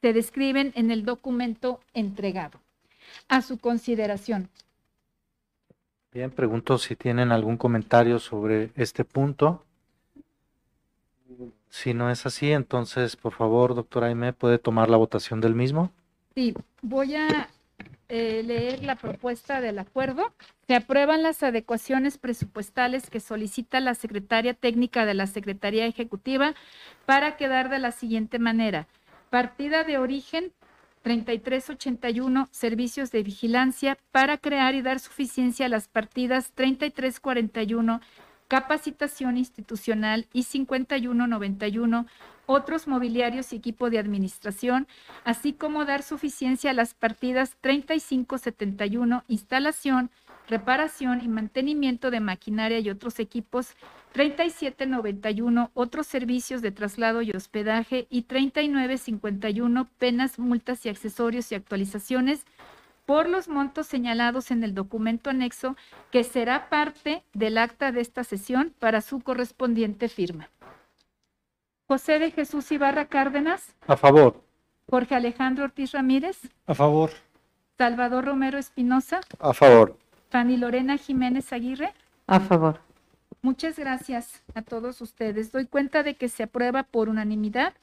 se 0.00 0.12
describen 0.12 0.72
en 0.74 0.90
el 0.90 1.04
documento 1.04 1.80
entregado. 1.92 2.60
A 3.28 3.42
su 3.42 3.58
consideración. 3.58 4.48
Bien, 6.18 6.32
pregunto 6.32 6.78
si 6.78 6.96
tienen 6.96 7.30
algún 7.30 7.56
comentario 7.56 8.18
sobre 8.18 8.70
este 8.74 9.04
punto. 9.04 9.62
Si 11.68 11.94
no 11.94 12.10
es 12.10 12.26
así, 12.26 12.50
entonces, 12.50 13.14
por 13.14 13.34
favor, 13.34 13.76
doctora 13.76 14.08
Aime, 14.08 14.32
¿puede 14.32 14.58
tomar 14.58 14.90
la 14.90 14.96
votación 14.96 15.40
del 15.40 15.54
mismo? 15.54 15.92
Sí, 16.34 16.56
voy 16.82 17.14
a 17.14 17.48
eh, 18.08 18.42
leer 18.44 18.82
la 18.82 18.96
propuesta 18.96 19.60
del 19.60 19.78
acuerdo. 19.78 20.32
Se 20.66 20.74
aprueban 20.74 21.22
las 21.22 21.44
adecuaciones 21.44 22.18
presupuestales 22.18 23.10
que 23.10 23.20
solicita 23.20 23.78
la 23.78 23.94
secretaria 23.94 24.54
técnica 24.54 25.06
de 25.06 25.14
la 25.14 25.28
Secretaría 25.28 25.86
Ejecutiva 25.86 26.52
para 27.06 27.36
quedar 27.36 27.68
de 27.70 27.78
la 27.78 27.92
siguiente 27.92 28.40
manera. 28.40 28.88
Partida 29.30 29.84
de 29.84 29.98
origen 29.98 30.50
3381, 31.08 32.48
servicios 32.50 33.10
de 33.10 33.22
vigilancia, 33.22 33.96
para 34.12 34.36
crear 34.36 34.74
y 34.74 34.82
dar 34.82 35.00
suficiencia 35.00 35.64
a 35.64 35.70
las 35.70 35.88
partidas 35.88 36.52
3341, 36.54 38.02
capacitación 38.46 39.38
institucional 39.38 40.26
y 40.34 40.42
5191, 40.42 42.06
otros 42.44 42.86
mobiliarios 42.86 43.54
y 43.54 43.56
equipo 43.56 43.88
de 43.88 43.98
administración, 43.98 44.86
así 45.24 45.54
como 45.54 45.86
dar 45.86 46.02
suficiencia 46.02 46.72
a 46.72 46.74
las 46.74 46.92
partidas 46.92 47.56
3571, 47.62 49.24
instalación, 49.28 50.10
reparación 50.48 51.20
y 51.22 51.28
mantenimiento 51.28 52.10
de 52.10 52.20
maquinaria 52.20 52.78
y 52.78 52.90
otros 52.90 53.20
equipos, 53.20 53.74
3791, 54.12 55.70
otros 55.74 56.06
servicios 56.06 56.62
de 56.62 56.72
traslado 56.72 57.22
y 57.22 57.30
hospedaje 57.32 58.06
y 58.10 58.22
3951, 58.22 59.88
penas, 59.98 60.38
multas 60.38 60.84
y 60.86 60.88
accesorios 60.88 61.52
y 61.52 61.54
actualizaciones 61.54 62.44
por 63.04 63.28
los 63.28 63.48
montos 63.48 63.86
señalados 63.86 64.50
en 64.50 64.64
el 64.64 64.74
documento 64.74 65.30
anexo 65.30 65.76
que 66.10 66.24
será 66.24 66.68
parte 66.68 67.22
del 67.32 67.56
acta 67.56 67.92
de 67.92 68.00
esta 68.00 68.24
sesión 68.24 68.74
para 68.78 69.00
su 69.00 69.20
correspondiente 69.20 70.08
firma. 70.08 70.50
José 71.86 72.18
de 72.18 72.30
Jesús 72.30 72.70
Ibarra 72.70 73.06
Cárdenas. 73.06 73.74
A 73.86 73.96
favor. 73.96 74.42
Jorge 74.90 75.14
Alejandro 75.14 75.64
Ortiz 75.64 75.92
Ramírez. 75.92 76.38
A 76.66 76.74
favor. 76.74 77.10
Salvador 77.78 78.26
Romero 78.26 78.58
Espinosa. 78.58 79.20
A 79.38 79.54
favor. 79.54 79.96
Fanny 80.30 80.56
Lorena 80.56 80.96
Jiménez 80.96 81.52
Aguirre. 81.52 81.92
A 82.26 82.40
favor. 82.40 82.80
Muchas 83.42 83.78
gracias 83.78 84.42
a 84.54 84.62
todos 84.62 85.00
ustedes. 85.00 85.52
Doy 85.52 85.66
cuenta 85.66 86.02
de 86.02 86.14
que 86.16 86.28
se 86.28 86.42
aprueba 86.42 86.82
por 86.82 87.08
unanimidad 87.08 87.74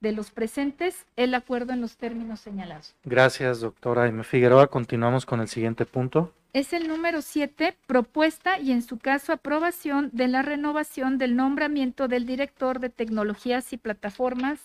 de 0.00 0.12
los 0.12 0.30
presentes 0.30 1.06
el 1.16 1.34
acuerdo 1.34 1.72
en 1.72 1.80
los 1.80 1.96
términos 1.96 2.40
señalados. 2.40 2.94
Gracias, 3.04 3.60
doctora 3.60 4.04
Aime 4.04 4.22
Figueroa. 4.22 4.68
Continuamos 4.68 5.26
con 5.26 5.40
el 5.40 5.48
siguiente 5.48 5.86
punto. 5.86 6.32
Es 6.52 6.72
el 6.72 6.88
número 6.88 7.20
7, 7.20 7.76
propuesta 7.86 8.58
y 8.58 8.72
en 8.72 8.82
su 8.82 8.98
caso 8.98 9.32
aprobación 9.32 10.10
de 10.12 10.28
la 10.28 10.42
renovación 10.42 11.18
del 11.18 11.36
nombramiento 11.36 12.08
del 12.08 12.26
director 12.26 12.78
de 12.80 12.88
tecnologías 12.88 13.72
y 13.72 13.76
plataformas 13.76 14.60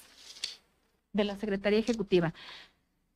de 1.12 1.24
la 1.24 1.36
Secretaría 1.36 1.80
Ejecutiva. 1.80 2.34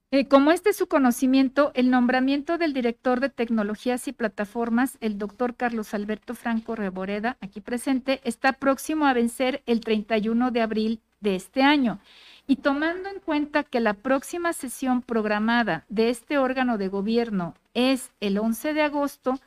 Eh, 0.10 0.30
como 0.30 0.52
este 0.52 0.70
es 0.70 0.78
su 0.78 0.88
conocimiento, 0.88 1.72
el 1.74 1.90
nombramiento 1.90 2.58
del 2.58 2.72
director 2.72 3.20
de 3.20 3.30
tecnologías 3.30 4.08
y 4.08 4.14
plataformas, 4.14 4.98
el 5.02 5.18
doctor 5.18 5.56
Carlos 5.56 5.94
Alberto 5.94 6.34
Franco 6.34 6.76
Reboreda, 6.76 7.36
aquí 7.42 7.60
presente, 7.60 8.22
está 8.24 8.54
próximo 8.54 9.06
a 9.06 9.12
vencer 9.12 9.64
el 9.66 9.82
31 9.82 10.52
de 10.52 10.62
abril 10.62 11.02
de 11.20 11.36
este 11.36 11.62
año. 11.62 12.00
Y 12.48 12.56
tomando 12.56 13.10
en 13.10 13.20
cuenta 13.20 13.64
que 13.64 13.82
la 13.82 13.96
próxima 13.96 14.54
sesión 14.54 15.02
programada 15.02 15.84
de 15.90 16.10
este 16.10 16.38
órgano 16.38 16.78
de 16.78 16.88
gobierno 16.88 17.54
es 17.74 18.12
el 18.22 18.38
11 18.38 18.74
de 18.74 18.84
agosto, 18.84 19.38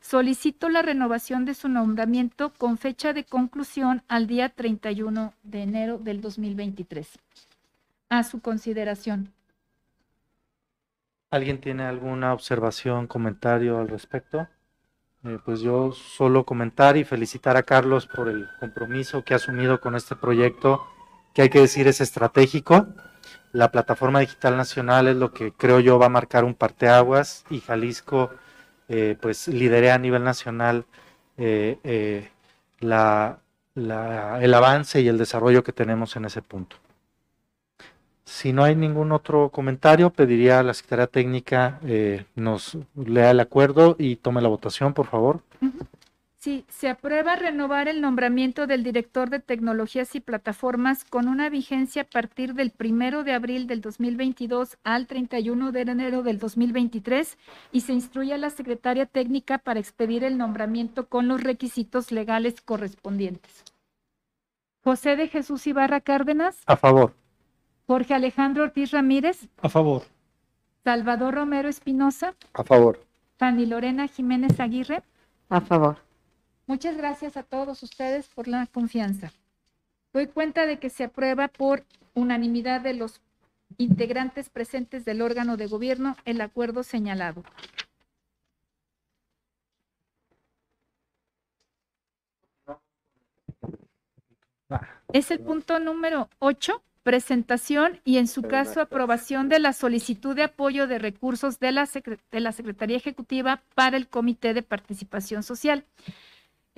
solicito 0.00 0.70
la 0.70 0.80
renovación 0.80 1.44
de 1.44 1.52
su 1.52 1.68
nombramiento 1.68 2.54
con 2.56 2.78
fecha 2.78 3.12
de 3.12 3.24
conclusión 3.24 4.02
al 4.08 4.26
día 4.26 4.48
31 4.48 5.34
de 5.42 5.62
enero 5.62 5.98
del 5.98 6.22
2023. 6.22 7.06
A 8.08 8.22
su 8.22 8.40
consideración. 8.40 9.35
¿Alguien 11.36 11.60
tiene 11.60 11.84
alguna 11.84 12.32
observación, 12.32 13.06
comentario 13.06 13.78
al 13.78 13.88
respecto? 13.88 14.48
Eh, 15.22 15.38
pues 15.44 15.60
yo 15.60 15.92
solo 15.92 16.46
comentar 16.46 16.96
y 16.96 17.04
felicitar 17.04 17.58
a 17.58 17.62
Carlos 17.62 18.06
por 18.06 18.30
el 18.30 18.48
compromiso 18.58 19.22
que 19.22 19.34
ha 19.34 19.36
asumido 19.36 19.78
con 19.78 19.96
este 19.96 20.16
proyecto, 20.16 20.86
que 21.34 21.42
hay 21.42 21.50
que 21.50 21.60
decir 21.60 21.88
es 21.88 22.00
estratégico. 22.00 22.86
La 23.52 23.70
plataforma 23.70 24.20
digital 24.20 24.56
nacional 24.56 25.08
es 25.08 25.16
lo 25.16 25.34
que 25.34 25.52
creo 25.52 25.78
yo 25.78 25.98
va 25.98 26.06
a 26.06 26.08
marcar 26.08 26.42
un 26.42 26.54
parteaguas 26.54 27.44
y 27.50 27.60
Jalisco 27.60 28.30
eh, 28.88 29.18
pues 29.20 29.46
lidere 29.46 29.90
a 29.90 29.98
nivel 29.98 30.24
nacional 30.24 30.86
eh, 31.36 32.30
el 32.80 34.54
avance 34.54 35.02
y 35.02 35.08
el 35.08 35.18
desarrollo 35.18 35.62
que 35.62 35.72
tenemos 35.72 36.16
en 36.16 36.24
ese 36.24 36.40
punto. 36.40 36.76
Si 38.26 38.52
no 38.52 38.64
hay 38.64 38.74
ningún 38.74 39.12
otro 39.12 39.50
comentario, 39.50 40.10
pediría 40.10 40.58
a 40.58 40.64
la 40.64 40.74
Secretaría 40.74 41.06
Técnica 41.06 41.78
eh, 41.84 42.26
nos 42.34 42.76
lea 42.96 43.30
el 43.30 43.38
acuerdo 43.38 43.94
y 44.00 44.16
tome 44.16 44.42
la 44.42 44.48
votación, 44.48 44.94
por 44.94 45.06
favor. 45.06 45.40
Sí, 46.36 46.64
se 46.68 46.88
aprueba 46.88 47.36
renovar 47.36 47.86
el 47.86 48.00
nombramiento 48.00 48.66
del 48.66 48.82
director 48.82 49.30
de 49.30 49.38
tecnologías 49.38 50.14
y 50.16 50.20
plataformas 50.20 51.04
con 51.04 51.28
una 51.28 51.48
vigencia 51.50 52.02
a 52.02 52.04
partir 52.04 52.54
del 52.54 52.72
primero 52.72 53.22
de 53.22 53.32
abril 53.32 53.68
del 53.68 53.80
2022 53.80 54.76
al 54.82 55.06
31 55.06 55.70
de 55.70 55.80
enero 55.82 56.22
del 56.24 56.40
2023 56.40 57.38
y 57.70 57.80
se 57.82 57.92
instruye 57.92 58.34
a 58.34 58.38
la 58.38 58.50
secretaria 58.50 59.06
técnica 59.06 59.58
para 59.58 59.78
expedir 59.78 60.24
el 60.24 60.36
nombramiento 60.36 61.06
con 61.06 61.28
los 61.28 61.42
requisitos 61.42 62.10
legales 62.10 62.60
correspondientes. 62.60 63.64
José 64.82 65.14
de 65.14 65.28
Jesús 65.28 65.66
Ibarra 65.66 66.00
Cárdenas. 66.00 66.58
A 66.66 66.76
favor. 66.76 67.12
Jorge 67.86 68.14
Alejandro 68.14 68.64
Ortiz 68.64 68.90
Ramírez. 68.90 69.48
A 69.62 69.68
favor. 69.68 70.02
Salvador 70.82 71.34
Romero 71.34 71.68
Espinosa. 71.68 72.34
A 72.52 72.64
favor. 72.64 73.00
Fanny 73.38 73.66
Lorena 73.66 74.08
Jiménez 74.08 74.58
Aguirre. 74.58 75.02
A 75.48 75.60
favor. 75.60 75.98
Muchas 76.66 76.96
gracias 76.96 77.36
a 77.36 77.44
todos 77.44 77.82
ustedes 77.84 78.26
por 78.28 78.48
la 78.48 78.66
confianza. 78.66 79.32
Doy 80.12 80.26
cuenta 80.26 80.66
de 80.66 80.78
que 80.78 80.90
se 80.90 81.04
aprueba 81.04 81.46
por 81.46 81.84
unanimidad 82.14 82.80
de 82.80 82.94
los 82.94 83.20
integrantes 83.78 84.48
presentes 84.48 85.04
del 85.04 85.22
órgano 85.22 85.56
de 85.56 85.66
gobierno 85.66 86.16
el 86.24 86.40
acuerdo 86.40 86.82
señalado. 86.82 87.44
Es 95.12 95.30
el 95.30 95.38
punto 95.38 95.78
número 95.78 96.28
8 96.40 96.82
presentación 97.06 98.00
y 98.04 98.16
en 98.16 98.26
su 98.26 98.42
caso 98.42 98.80
aprobación 98.80 99.48
de 99.48 99.60
la 99.60 99.72
solicitud 99.72 100.34
de 100.34 100.42
apoyo 100.42 100.88
de 100.88 100.98
recursos 100.98 101.60
de 101.60 101.70
la, 101.70 101.88
de 102.32 102.40
la 102.40 102.50
Secretaría 102.50 102.96
Ejecutiva 102.96 103.62
para 103.76 103.96
el 103.96 104.08
Comité 104.08 104.54
de 104.54 104.62
Participación 104.62 105.44
Social. 105.44 105.84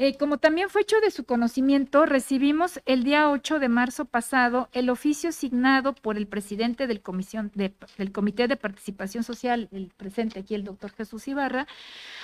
Eh, 0.00 0.17
como 0.17 0.38
también 0.38 0.69
fue 0.69 0.83
hecho 0.83 1.00
de 1.00 1.11
su 1.11 1.25
conocimiento, 1.25 2.07
recibimos 2.07 2.81
el 2.87 3.02
día 3.02 3.28
8 3.31 3.59
de 3.59 3.69
marzo 3.69 4.05
pasado 4.05 4.69
el 4.73 4.90
oficio 4.90 5.33
signado 5.33 5.93
por 5.93 6.17
el 6.17 6.28
presidente 6.28 6.87
del, 6.87 7.00
comisión 7.00 7.50
del 7.52 8.12
Comité 8.12 8.47
de 8.47 8.55
Participación 8.55 9.25
Social, 9.25 9.69
el 9.73 9.90
presente 9.97 10.38
aquí 10.38 10.55
el 10.55 10.62
doctor 10.62 10.93
Jesús 10.93 11.26
Ibarra, 11.26 11.67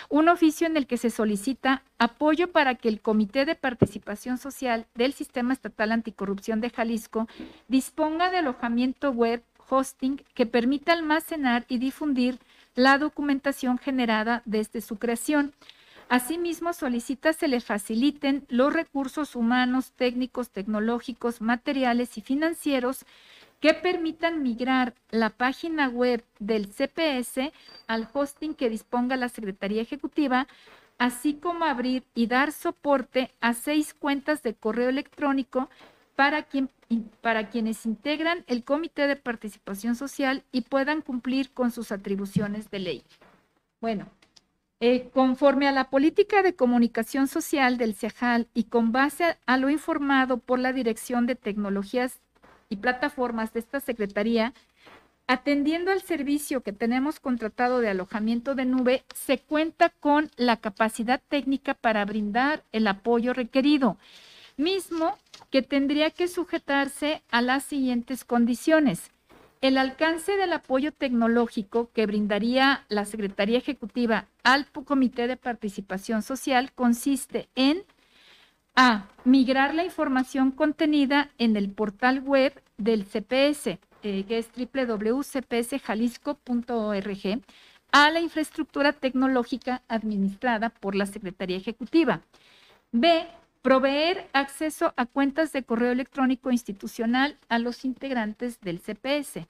un 0.09 0.29
oficio 0.29 0.69
en 0.69 0.77
el 0.77 0.87
que 0.87 0.99
se 0.99 1.11
solicita 1.11 1.83
apoyo 1.99 2.53
para 2.53 2.77
que 2.77 2.89
el 2.89 3.01
Comité 3.01 3.45
de 3.45 3.57
Participación 3.57 4.39
Social 4.39 4.87
del 4.95 5.13
Sistema 5.13 5.53
Estatal 5.53 5.91
Anticorrupción 5.91 6.61
de 6.61 6.71
Jalisco 6.71 7.27
disponga 7.67 8.31
de 8.31 8.39
alojamiento 8.39 9.11
web 9.11 9.43
hosting 9.69 10.23
que 10.35 10.47
permita 10.47 10.93
almacenar 10.93 11.65
y 11.69 11.79
difundir 11.79 12.39
la 12.77 12.99
documentación 12.99 13.79
generada 13.79 14.43
desde 14.45 14.81
su 14.81 14.97
creación 14.97 15.55
Asimismo, 16.09 16.73
solicita 16.73 17.33
se 17.33 17.49
le 17.49 17.61
faciliten 17.61 18.45
los 18.49 18.73
recursos 18.73 19.35
humanos, 19.35 19.93
técnicos, 19.93 20.51
tecnológicos, 20.51 21.41
materiales 21.41 22.19
y 22.19 22.21
financieros 22.21 23.05
que 23.61 23.73
permitan 23.73 24.43
migrar 24.43 24.95
la 25.11 25.31
página 25.31 25.89
web 25.89 26.23
del 26.39 26.69
CPS 26.69 27.51
al 27.87 28.09
hosting 28.13 28.55
que 28.55 28.69
disponga 28.69 29.17
la 29.17 29.31
Secretaría 29.31 29.81
Ejecutiva, 29.81 30.47
así 30.99 31.35
como 31.35 31.65
abrir 31.65 32.05
y 32.15 32.27
dar 32.27 32.53
soporte 32.53 33.33
a 33.41 33.55
seis 33.55 33.95
cuentas 33.95 34.43
de 34.43 34.55
correo 34.55 34.91
electrónico 34.91 35.71
para, 36.15 36.43
quien, 36.43 36.69
para 37.23 37.49
quienes 37.49 37.87
integran 37.87 38.45
el 38.47 38.65
Comité 38.65 39.07
de 39.07 39.17
Participación 39.17 39.97
Social 39.97 40.45
y 40.53 40.61
puedan 40.61 41.01
cumplir 41.01 41.51
con 41.51 41.71
sus 41.71 41.91
atribuciones 41.91 42.71
de 42.71 42.79
ley. 42.79 43.05
Bueno, 43.81 44.09
eh, 44.81 45.09
conforme 45.13 45.69
a 45.69 45.73
la 45.73 45.89
política 45.89 46.43
de 46.43 46.55
comunicación 46.55 47.29
social 47.29 47.79
del 47.79 47.95
CEJAL 47.95 48.49
y 48.55 48.65
con 48.65 48.93
base 48.93 49.37
a 49.47 49.57
lo 49.57 49.71
informado 49.71 50.39
por 50.39 50.59
la 50.59 50.73
Dirección 50.73 51.27
de 51.27 51.37
Tecnologías 51.37 52.21
y 52.69 52.77
Plataformas 52.77 53.53
de 53.53 53.61
esta 53.61 53.81
Secretaría, 53.81 54.53
atendiendo 55.27 55.91
al 55.91 56.03
servicio 56.03 56.63
que 56.63 56.73
tenemos 56.73 57.21
contratado 57.21 57.81
de 57.81 57.89
alojamiento 57.89 58.55
de 58.55 58.67
nube, 58.67 59.05
se 59.15 59.39
cuenta 59.39 59.89
con 59.89 60.31
la 60.37 60.59
capacidad 60.59 61.21
técnica 61.29 61.75
para 61.75 62.05
brindar 62.05 62.63
el 62.73 62.87
apoyo 62.87 63.33
requerido, 63.33 63.97
mismo 64.57 65.17
que 65.51 65.63
tendría 65.63 66.11
que 66.11 66.29
sujetarse 66.29 67.23
a 67.31 67.41
las 67.41 67.65
siguientes 67.65 68.25
condiciones. 68.25 69.14
El 69.65 69.79
alcance 69.79 70.37
del 70.37 70.53
apoyo 70.53 70.93
tecnológico 70.93 71.91
que 71.95 72.05
brindaría 72.05 72.85
la 72.91 73.07
Secretaría 73.07 73.57
Ejecutiva 73.57 74.27
al 74.43 74.67
Comité 74.67 75.27
de 75.27 75.39
Participación 75.39 76.21
Social 76.21 76.71
consiste 76.75 77.49
en 77.55 77.83
A. 78.77 79.09
Migrar 79.25 79.75
la 79.75 79.83
información 79.83 80.51
contenida 80.51 81.31
en 81.39 81.57
el 81.57 81.71
portal 81.71 82.21
web 82.21 82.63
del 82.77 83.07
CPS, 83.07 83.79
eh, 84.03 84.25
que 84.29 84.37
es 84.37 84.51
www.cpsjalisco.org, 84.55 87.41
a 87.91 88.11
la 88.11 88.21
infraestructura 88.21 88.93
tecnológica 88.93 89.81
administrada 89.89 90.69
por 90.69 90.95
la 90.95 91.07
Secretaría 91.07 91.57
Ejecutiva. 91.57 92.21
B 92.93 93.27
Proveer 93.65 94.29
acceso 94.35 94.93
a 94.99 95.07
cuentas 95.07 95.51
de 95.53 95.63
correo 95.63 95.91
electrónico 95.91 96.51
institucional 96.51 97.39
a 97.49 97.59
los 97.59 97.87
integrantes 97.87 98.61
del 98.61 98.79
CPS. 98.79 99.49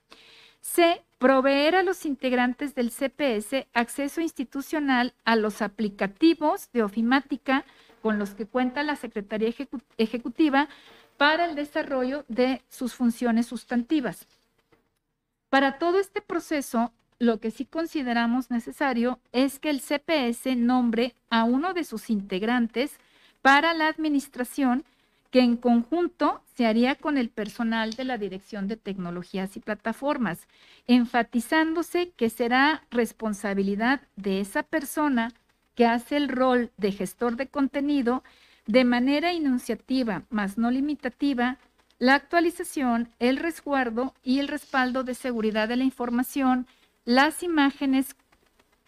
C. 0.60 1.02
Proveer 1.18 1.74
a 1.74 1.82
los 1.82 2.06
integrantes 2.06 2.76
del 2.76 2.92
CPS 2.92 3.66
acceso 3.72 4.20
institucional 4.20 5.14
a 5.24 5.34
los 5.34 5.62
aplicativos 5.62 6.70
de 6.72 6.84
ofimática 6.84 7.64
con 8.02 8.20
los 8.20 8.36
que 8.36 8.46
cuenta 8.46 8.84
la 8.84 8.94
Secretaría 8.94 9.52
Ejecutiva 9.98 10.68
para 11.16 11.46
el 11.46 11.56
desarrollo 11.56 12.24
de 12.28 12.62
sus 12.68 12.94
funciones 12.94 13.46
sustantivas. 13.46 14.28
Para 15.48 15.76
todo 15.80 15.98
este 15.98 16.22
proceso, 16.22 16.92
lo 17.18 17.40
que 17.40 17.50
sí 17.50 17.64
consideramos 17.64 18.48
necesario 18.48 19.18
es 19.32 19.58
que 19.58 19.70
el 19.70 19.80
CPS 19.80 20.54
nombre 20.54 21.16
a 21.30 21.42
uno 21.42 21.74
de 21.74 21.82
sus 21.82 22.10
integrantes 22.10 23.00
para 23.44 23.74
la 23.74 23.88
administración 23.88 24.86
que 25.30 25.40
en 25.40 25.58
conjunto 25.58 26.40
se 26.56 26.64
haría 26.64 26.94
con 26.94 27.18
el 27.18 27.28
personal 27.28 27.90
de 27.90 28.04
la 28.04 28.16
Dirección 28.16 28.68
de 28.68 28.78
Tecnologías 28.78 29.54
y 29.58 29.60
Plataformas, 29.60 30.48
enfatizándose 30.86 32.10
que 32.16 32.30
será 32.30 32.84
responsabilidad 32.90 34.00
de 34.16 34.40
esa 34.40 34.62
persona 34.62 35.30
que 35.74 35.84
hace 35.84 36.16
el 36.16 36.30
rol 36.30 36.70
de 36.78 36.92
gestor 36.92 37.36
de 37.36 37.48
contenido 37.48 38.24
de 38.66 38.84
manera 38.84 39.34
iniciativa, 39.34 40.22
más 40.30 40.56
no 40.56 40.70
limitativa, 40.70 41.58
la 41.98 42.14
actualización, 42.14 43.10
el 43.18 43.36
resguardo 43.36 44.14
y 44.22 44.38
el 44.38 44.48
respaldo 44.48 45.04
de 45.04 45.12
seguridad 45.12 45.68
de 45.68 45.76
la 45.76 45.84
información, 45.84 46.66
las 47.04 47.42
imágenes, 47.42 48.16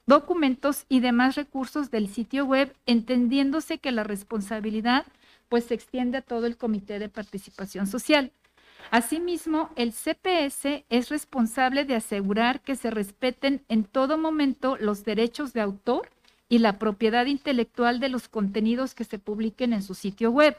documentos 0.07 0.87
y 0.89 1.01
demás 1.01 1.35
recursos 1.35 1.91
del 1.91 2.09
sitio 2.09 2.45
web, 2.47 2.75
entendiéndose 2.87 3.79
que 3.79 3.93
la 3.93 4.05
responsabilidad 4.05 5.05
pues 5.49 5.65
se 5.65 5.75
extiende 5.75 6.19
a 6.19 6.23
todo 6.23 6.47
el 6.47 6.57
Comité 6.57 6.99
de 6.99 7.09
Participación 7.09 7.87
Social. 7.87 8.33
Asimismo, 8.91 9.71
el 9.77 9.93
CPS 9.93 10.85
es 10.89 11.09
responsable 11.09 11.85
de 11.85 11.97
asegurar 11.97 12.61
que 12.61 12.77
se 12.77 12.91
respeten 12.91 13.63
en 13.69 13.85
todo 13.85 14.17
momento 14.17 14.77
los 14.79 15.05
derechos 15.05 15.53
de 15.53 15.61
autor 15.61 16.09
y 16.49 16.59
la 16.61 16.79
propiedad 16.79 17.27
intelectual 17.27 17.99
de 17.99 18.09
los 18.09 18.29
contenidos 18.29 18.95
que 18.95 19.05
se 19.05 19.19
publiquen 19.19 19.73
en 19.73 19.83
su 19.83 19.95
sitio 19.95 20.31
web. 20.31 20.57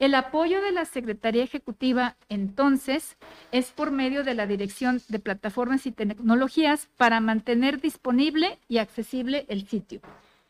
El 0.00 0.14
apoyo 0.14 0.62
de 0.62 0.72
la 0.72 0.86
Secretaría 0.86 1.44
Ejecutiva, 1.44 2.16
entonces, 2.30 3.18
es 3.52 3.70
por 3.70 3.90
medio 3.90 4.24
de 4.24 4.32
la 4.32 4.46
Dirección 4.46 5.02
de 5.08 5.18
Plataformas 5.18 5.84
y 5.84 5.92
Tecnologías 5.92 6.88
para 6.96 7.20
mantener 7.20 7.82
disponible 7.82 8.58
y 8.66 8.78
accesible 8.78 9.44
el 9.50 9.68
sitio. 9.68 10.00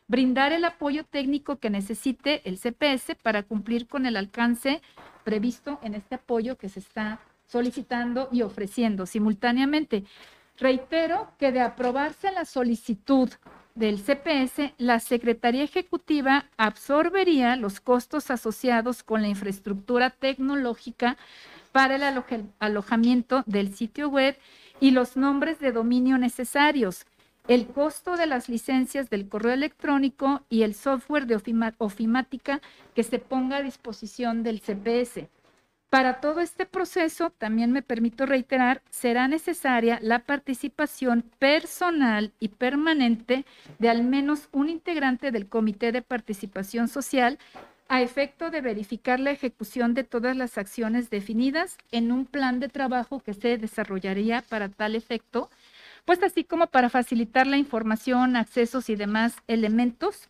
Brindar 0.07 0.53
el 0.53 0.63
apoyo 0.63 1.03
técnico 1.03 1.57
que 1.57 1.69
necesite 1.69 2.41
el 2.45 2.59
CPS 2.59 3.15
para 3.21 3.43
cumplir 3.43 3.87
con 3.87 4.05
el 4.05 4.15
alcance 4.15 4.81
previsto 5.25 5.79
en 5.83 5.95
este 5.95 6.15
apoyo 6.15 6.57
que 6.57 6.69
se 6.69 6.79
está 6.79 7.19
solicitando 7.45 8.29
y 8.31 8.43
ofreciendo 8.43 9.05
simultáneamente. 9.05 10.05
Reitero 10.59 11.27
que 11.37 11.51
de 11.51 11.59
aprobarse 11.59 12.31
la 12.31 12.45
solicitud 12.45 13.29
del 13.75 13.99
CPS, 13.99 14.73
la 14.77 14.99
Secretaría 14.99 15.63
Ejecutiva 15.63 16.45
absorbería 16.57 17.55
los 17.55 17.79
costos 17.79 18.29
asociados 18.29 19.03
con 19.03 19.21
la 19.21 19.27
infraestructura 19.27 20.09
tecnológica 20.09 21.17
para 21.71 21.95
el 21.95 22.49
alojamiento 22.59 23.43
del 23.45 23.73
sitio 23.73 24.09
web 24.09 24.37
y 24.79 24.91
los 24.91 25.15
nombres 25.15 25.59
de 25.59 25.71
dominio 25.71 26.17
necesarios, 26.17 27.05
el 27.47 27.67
costo 27.67 28.17
de 28.17 28.27
las 28.27 28.49
licencias 28.49 29.09
del 29.09 29.27
correo 29.29 29.53
electrónico 29.53 30.41
y 30.49 30.63
el 30.63 30.75
software 30.75 31.25
de 31.25 31.35
ofimática 31.77 32.61
que 32.93 33.03
se 33.03 33.19
ponga 33.19 33.57
a 33.57 33.63
disposición 33.63 34.43
del 34.43 34.61
CPS. 34.61 35.27
Para 35.91 36.21
todo 36.21 36.39
este 36.39 36.65
proceso, 36.65 37.31
también 37.31 37.73
me 37.73 37.81
permito 37.81 38.25
reiterar, 38.25 38.81
será 38.89 39.27
necesaria 39.27 39.99
la 40.01 40.19
participación 40.19 41.21
personal 41.37 42.31
y 42.39 42.47
permanente 42.47 43.43
de 43.77 43.89
al 43.89 44.05
menos 44.05 44.47
un 44.53 44.69
integrante 44.69 45.31
del 45.31 45.49
Comité 45.49 45.91
de 45.91 46.01
Participación 46.01 46.87
Social 46.87 47.39
a 47.89 48.01
efecto 48.01 48.51
de 48.51 48.61
verificar 48.61 49.19
la 49.19 49.31
ejecución 49.31 49.93
de 49.93 50.05
todas 50.05 50.37
las 50.37 50.57
acciones 50.57 51.09
definidas 51.09 51.77
en 51.91 52.13
un 52.13 52.25
plan 52.25 52.61
de 52.61 52.69
trabajo 52.69 53.19
que 53.19 53.33
se 53.33 53.57
desarrollaría 53.57 54.43
para 54.43 54.69
tal 54.69 54.95
efecto, 54.95 55.49
pues 56.05 56.23
así 56.23 56.45
como 56.45 56.67
para 56.67 56.89
facilitar 56.89 57.47
la 57.47 57.57
información, 57.57 58.37
accesos 58.37 58.89
y 58.89 58.95
demás 58.95 59.35
elementos 59.47 60.29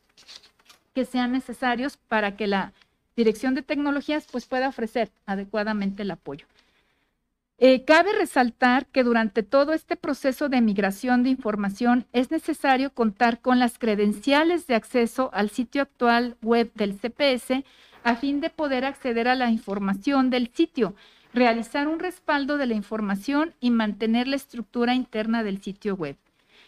que 0.95 1.05
sean 1.05 1.33
necesarios 1.33 1.97
para 1.97 2.35
que 2.35 2.47
la 2.47 2.73
Dirección 3.15 3.53
de 3.55 3.61
Tecnologías 3.61 4.27
pues 4.31 4.45
pueda 4.45 4.69
ofrecer 4.69 5.11
adecuadamente 5.25 6.03
el 6.03 6.11
apoyo. 6.11 6.45
Eh, 7.63 7.85
cabe 7.85 8.11
resaltar 8.13 8.87
que 8.87 9.03
durante 9.03 9.43
todo 9.43 9.73
este 9.73 9.95
proceso 9.95 10.49
de 10.49 10.61
migración 10.61 11.21
de 11.21 11.29
información 11.29 12.07
es 12.11 12.31
necesario 12.31 12.91
contar 12.91 13.39
con 13.39 13.59
las 13.59 13.77
credenciales 13.77 14.65
de 14.65 14.73
acceso 14.73 15.29
al 15.31 15.51
sitio 15.51 15.83
actual 15.83 16.37
web 16.41 16.71
del 16.73 16.97
CPS 16.97 17.63
a 18.03 18.15
fin 18.15 18.41
de 18.41 18.49
poder 18.49 18.83
acceder 18.83 19.27
a 19.27 19.35
la 19.35 19.51
información 19.51 20.31
del 20.31 20.49
sitio, 20.51 20.95
realizar 21.35 21.87
un 21.87 21.99
respaldo 21.99 22.57
de 22.57 22.65
la 22.65 22.73
información 22.73 23.53
y 23.59 23.69
mantener 23.69 24.27
la 24.27 24.37
estructura 24.37 24.95
interna 24.95 25.43
del 25.43 25.61
sitio 25.61 25.95
web. 25.95 26.17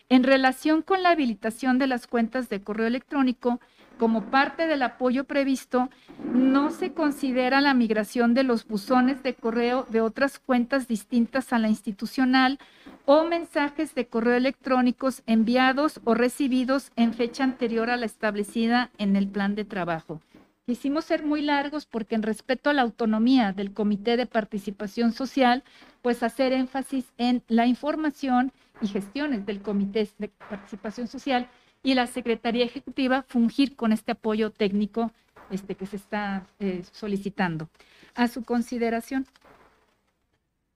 En 0.10 0.24
relación 0.24 0.84
con 0.84 1.02
la 1.02 1.10
habilitación 1.10 1.80
de 1.80 1.88
las 1.88 2.06
cuentas 2.06 2.50
de 2.50 2.62
correo 2.62 2.86
electrónico, 2.86 3.60
como 3.98 4.24
parte 4.26 4.68
del 4.68 4.82
apoyo 4.82 5.24
previsto, 5.24 5.90
no 6.34 6.72
se 6.72 6.94
considera 6.94 7.62
la 7.62 7.74
migración 7.74 8.34
de 8.34 8.44
los 8.44 8.68
buzones 8.68 9.24
de 9.24 9.34
correo 9.34 9.86
de 9.90 10.02
otras 10.02 10.40
cuentas 10.40 10.88
distintas 10.88 11.54
a 11.54 11.60
la 11.60 11.70
institucional 11.70 12.60
o 13.06 13.26
mensajes 13.26 13.96
de 13.96 14.08
correo 14.08 14.36
electrónicos 14.36 15.24
enviados 15.26 16.02
o 16.04 16.14
recibidos 16.14 16.92
en 16.96 17.14
fecha 17.14 17.44
anterior 17.44 17.90
a 17.90 17.98
la 17.98 18.06
establecida 18.06 18.90
en 18.98 19.16
el 19.16 19.28
plan 19.28 19.56
de 19.56 19.66
trabajo. 19.66 20.22
Quisimos 20.66 21.04
ser 21.04 21.24
muy 21.24 21.42
largos 21.42 21.86
porque 21.86 22.16
en 22.16 22.24
respeto 22.24 22.70
a 22.70 22.74
la 22.74 22.84
autonomía 22.84 23.52
del 23.52 23.74
Comité 23.74 24.16
de 24.16 24.26
Participación 24.26 25.12
Social, 25.12 25.64
pues 26.02 26.24
hacer 26.24 26.54
énfasis 26.54 27.12
en 27.18 27.44
la 27.50 27.68
información 27.68 28.54
y 28.82 28.88
gestiones 28.88 29.46
del 29.46 29.62
Comité 29.62 30.08
de 30.20 30.30
Participación 30.30 31.08
Social 31.08 31.50
y 31.84 31.94
la 31.94 32.08
Secretaría 32.08 32.66
Ejecutiva 32.66 33.26
fungir 33.28 33.76
con 33.76 33.92
este 33.92 34.14
apoyo 34.14 34.50
técnico 34.50 35.12
este, 35.52 35.76
que 35.76 35.86
se 35.86 35.98
está 35.98 36.46
eh, 36.60 36.82
solicitando. 36.92 37.68
A 38.16 38.28
su 38.28 38.44
consideración. 38.44 39.28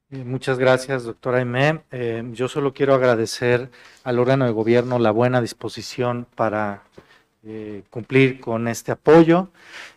Eh, 0.09 0.23
muchas 0.23 0.57
gracias, 0.57 1.03
doctora 1.03 1.39
Aimé. 1.39 1.81
Eh, 1.91 2.23
yo 2.33 2.47
solo 2.47 2.73
quiero 2.73 2.93
agradecer 2.93 3.69
al 4.03 4.19
órgano 4.19 4.45
de 4.45 4.51
gobierno 4.51 4.99
la 4.99 5.11
buena 5.11 5.41
disposición 5.41 6.27
para 6.35 6.83
cumplir 7.89 8.41
con 8.41 8.67
este 8.67 8.91
apoyo. 8.91 9.51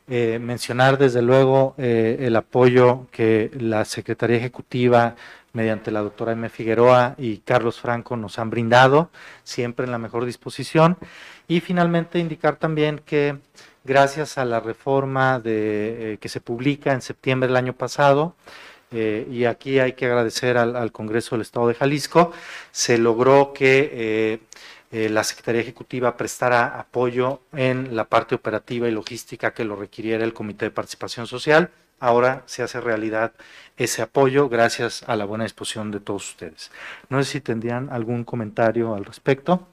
mencionar 0.06 0.98
desde 0.98 1.20
luego 1.20 1.74
el 1.78 2.36
apoyo 2.36 3.08
que 3.10 3.50
la 3.58 3.84
Secretaría 3.84 4.36
Ejecutiva 4.36 5.16
mediante 5.52 5.90
la 5.90 6.00
doctora 6.00 6.32
M. 6.32 6.48
Figueroa 6.48 7.14
y 7.18 7.38
Carlos 7.38 7.80
Franco 7.80 8.16
nos 8.16 8.38
han 8.38 8.50
brindado, 8.50 9.10
siempre 9.42 9.84
en 9.84 9.92
la 9.92 9.98
mejor 9.98 10.24
disposición. 10.24 10.96
Y 11.48 11.60
finalmente 11.60 12.18
indicar 12.18 12.56
también 12.56 13.00
que 13.04 13.38
gracias 13.84 14.38
a 14.38 14.44
la 14.44 14.60
reforma 14.60 15.40
eh, 15.44 16.18
que 16.20 16.28
se 16.28 16.40
publica 16.40 16.92
en 16.92 17.02
septiembre 17.02 17.48
del 17.48 17.56
año 17.56 17.72
pasado, 17.72 18.36
eh, 18.92 19.26
y 19.30 19.44
aquí 19.44 19.78
hay 19.78 19.92
que 19.92 20.06
agradecer 20.06 20.56
al, 20.56 20.92
Congreso 20.92 21.36
del 21.36 21.42
Estado 21.42 21.68
de 21.68 21.74
Jalisco, 21.74 22.32
se 22.72 22.98
logró 22.98 23.52
que 23.52 24.40
eh, 24.92 25.08
la 25.08 25.22
Secretaría 25.22 25.60
Ejecutiva 25.60 26.16
prestara 26.16 26.78
apoyo 26.78 27.42
en 27.52 27.94
la 27.94 28.06
parte 28.06 28.34
operativa 28.34 28.88
y 28.88 28.90
logística 28.90 29.52
que 29.54 29.64
lo 29.64 29.76
requiriera 29.76 30.24
el 30.24 30.32
Comité 30.34 30.64
de 30.66 30.70
Participación 30.72 31.28
Social 31.28 31.70
ahora 32.00 32.42
se 32.46 32.62
hace 32.62 32.80
realidad 32.80 33.32
ese 33.76 34.02
apoyo 34.02 34.48
gracias 34.48 35.04
a 35.06 35.16
la 35.16 35.24
buena 35.24 35.44
disposición 35.44 35.90
de 35.90 36.00
todos 36.00 36.30
ustedes. 36.30 36.70
No 37.08 37.22
sé 37.22 37.30
si 37.30 37.40
tendrían 37.40 37.88
algún 37.90 38.24
comentario 38.24 38.94
al 38.94 39.04
respecto. 39.04 39.66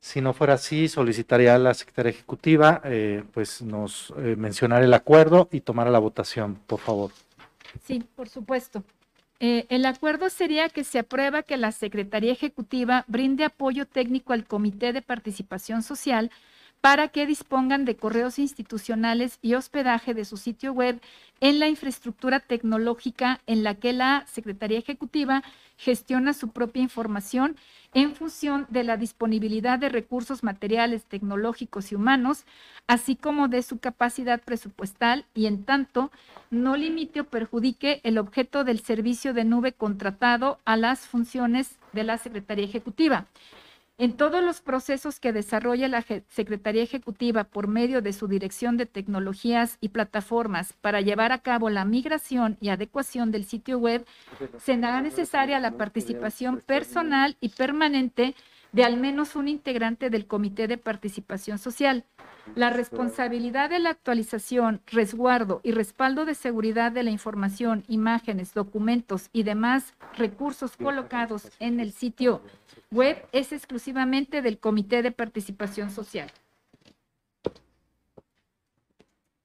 Si 0.00 0.20
no 0.20 0.34
fuera 0.34 0.54
así, 0.54 0.88
solicitaría 0.88 1.54
a 1.54 1.58
la 1.58 1.74
Secretaría 1.74 2.10
Ejecutiva 2.10 2.82
eh, 2.84 3.24
pues 3.32 3.62
nos 3.62 4.12
eh, 4.18 4.36
mencionar 4.36 4.82
el 4.82 4.92
acuerdo 4.92 5.48
y 5.50 5.60
tomar 5.62 5.88
la 5.88 5.98
votación, 5.98 6.56
por 6.66 6.78
favor. 6.78 7.10
Sí, 7.86 8.04
por 8.14 8.28
supuesto. 8.28 8.84
Eh, 9.40 9.66
el 9.68 9.84
acuerdo 9.84 10.30
sería 10.30 10.68
que 10.68 10.84
se 10.84 10.98
aprueba 10.98 11.42
que 11.42 11.56
la 11.56 11.72
Secretaría 11.72 12.32
Ejecutiva 12.32 13.04
brinde 13.08 13.44
apoyo 13.44 13.86
técnico 13.86 14.32
al 14.32 14.46
Comité 14.46 14.92
de 14.92 15.02
Participación 15.02 15.82
Social 15.82 16.30
para 16.84 17.08
que 17.08 17.24
dispongan 17.24 17.86
de 17.86 17.96
correos 17.96 18.38
institucionales 18.38 19.38
y 19.40 19.54
hospedaje 19.54 20.12
de 20.12 20.26
su 20.26 20.36
sitio 20.36 20.74
web 20.74 21.00
en 21.40 21.58
la 21.58 21.66
infraestructura 21.66 22.40
tecnológica 22.40 23.40
en 23.46 23.64
la 23.64 23.76
que 23.76 23.94
la 23.94 24.26
Secretaría 24.30 24.80
Ejecutiva 24.80 25.42
gestiona 25.78 26.34
su 26.34 26.50
propia 26.50 26.82
información 26.82 27.56
en 27.94 28.14
función 28.14 28.66
de 28.68 28.84
la 28.84 28.98
disponibilidad 28.98 29.78
de 29.78 29.88
recursos 29.88 30.44
materiales, 30.44 31.06
tecnológicos 31.06 31.90
y 31.90 31.94
humanos, 31.94 32.44
así 32.86 33.16
como 33.16 33.48
de 33.48 33.62
su 33.62 33.78
capacidad 33.78 34.42
presupuestal 34.42 35.24
y 35.32 35.46
en 35.46 35.64
tanto 35.64 36.10
no 36.50 36.76
limite 36.76 37.20
o 37.20 37.24
perjudique 37.24 38.02
el 38.04 38.18
objeto 38.18 38.62
del 38.62 38.80
servicio 38.80 39.32
de 39.32 39.44
nube 39.44 39.72
contratado 39.72 40.58
a 40.66 40.76
las 40.76 41.06
funciones 41.06 41.78
de 41.94 42.04
la 42.04 42.18
Secretaría 42.18 42.66
Ejecutiva. 42.66 43.26
En 43.96 44.16
todos 44.16 44.42
los 44.42 44.60
procesos 44.60 45.20
que 45.20 45.32
desarrolla 45.32 45.86
la 45.86 46.04
Secretaría 46.28 46.82
Ejecutiva 46.82 47.44
por 47.44 47.68
medio 47.68 48.02
de 48.02 48.12
su 48.12 48.26
Dirección 48.26 48.76
de 48.76 48.86
Tecnologías 48.86 49.78
y 49.80 49.90
Plataformas 49.90 50.72
para 50.72 51.00
llevar 51.00 51.30
a 51.30 51.38
cabo 51.38 51.70
la 51.70 51.84
migración 51.84 52.56
y 52.60 52.70
adecuación 52.70 53.30
del 53.30 53.44
sitio 53.44 53.78
web, 53.78 54.04
será 54.58 55.00
necesaria 55.00 55.60
la 55.60 55.76
participación 55.76 56.60
personal 56.60 57.36
y 57.40 57.50
permanente 57.50 58.34
de 58.74 58.84
al 58.84 58.96
menos 58.96 59.36
un 59.36 59.46
integrante 59.46 60.10
del 60.10 60.26
Comité 60.26 60.66
de 60.66 60.78
Participación 60.78 61.58
Social. 61.58 62.04
La 62.56 62.70
responsabilidad 62.70 63.70
de 63.70 63.78
la 63.78 63.90
actualización, 63.90 64.82
resguardo 64.86 65.60
y 65.62 65.70
respaldo 65.70 66.24
de 66.24 66.34
seguridad 66.34 66.90
de 66.90 67.04
la 67.04 67.10
información, 67.10 67.84
imágenes, 67.86 68.52
documentos 68.52 69.30
y 69.32 69.44
demás 69.44 69.94
recursos 70.16 70.76
colocados 70.76 71.52
en 71.60 71.78
el 71.78 71.92
sitio 71.92 72.42
web 72.90 73.24
es 73.30 73.52
exclusivamente 73.52 74.42
del 74.42 74.58
Comité 74.58 75.02
de 75.02 75.12
Participación 75.12 75.90
Social. 75.90 76.30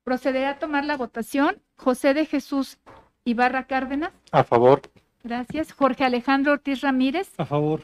Procederé 0.03 0.47
a 0.47 0.57
tomar 0.57 0.85
la 0.85 0.97
votación. 0.97 1.61
José 1.75 2.15
de 2.15 2.25
Jesús 2.25 2.79
Ibarra 3.25 3.65
Cárdenas. 3.67 4.11
A 4.31 4.43
favor. 4.43 4.81
Gracias. 5.23 5.71
Jorge 5.71 6.03
Alejandro 6.03 6.53
Ortiz 6.53 6.81
Ramírez. 6.81 7.31
A 7.37 7.45
favor. 7.45 7.81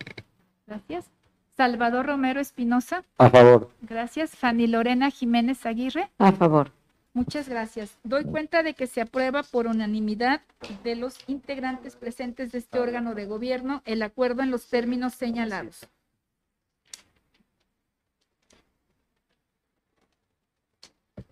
Gracias. 0.65 1.12
Salvador 1.55 2.05
Romero 2.05 2.39
Espinosa. 2.39 3.03
A 3.17 3.29
favor. 3.29 3.71
Gracias. 3.81 4.35
Fanny 4.35 4.67
Lorena 4.67 5.09
Jiménez 5.09 5.65
Aguirre. 5.65 6.09
A 6.17 6.31
favor. 6.31 6.71
Muchas 7.13 7.47
gracias. 7.47 7.97
Doy 8.03 8.25
cuenta 8.25 8.61
de 8.61 8.73
que 8.73 8.87
se 8.87 8.99
aprueba 8.99 9.41
por 9.43 9.67
unanimidad 9.67 10.41
de 10.83 10.97
los 10.97 11.17
integrantes 11.27 11.95
presentes 11.95 12.51
de 12.51 12.57
este 12.57 12.77
órgano 12.77 13.15
de 13.15 13.25
gobierno 13.25 13.81
el 13.85 14.01
acuerdo 14.01 14.43
en 14.43 14.51
los 14.51 14.67
términos 14.67 15.13
señalados. 15.13 15.87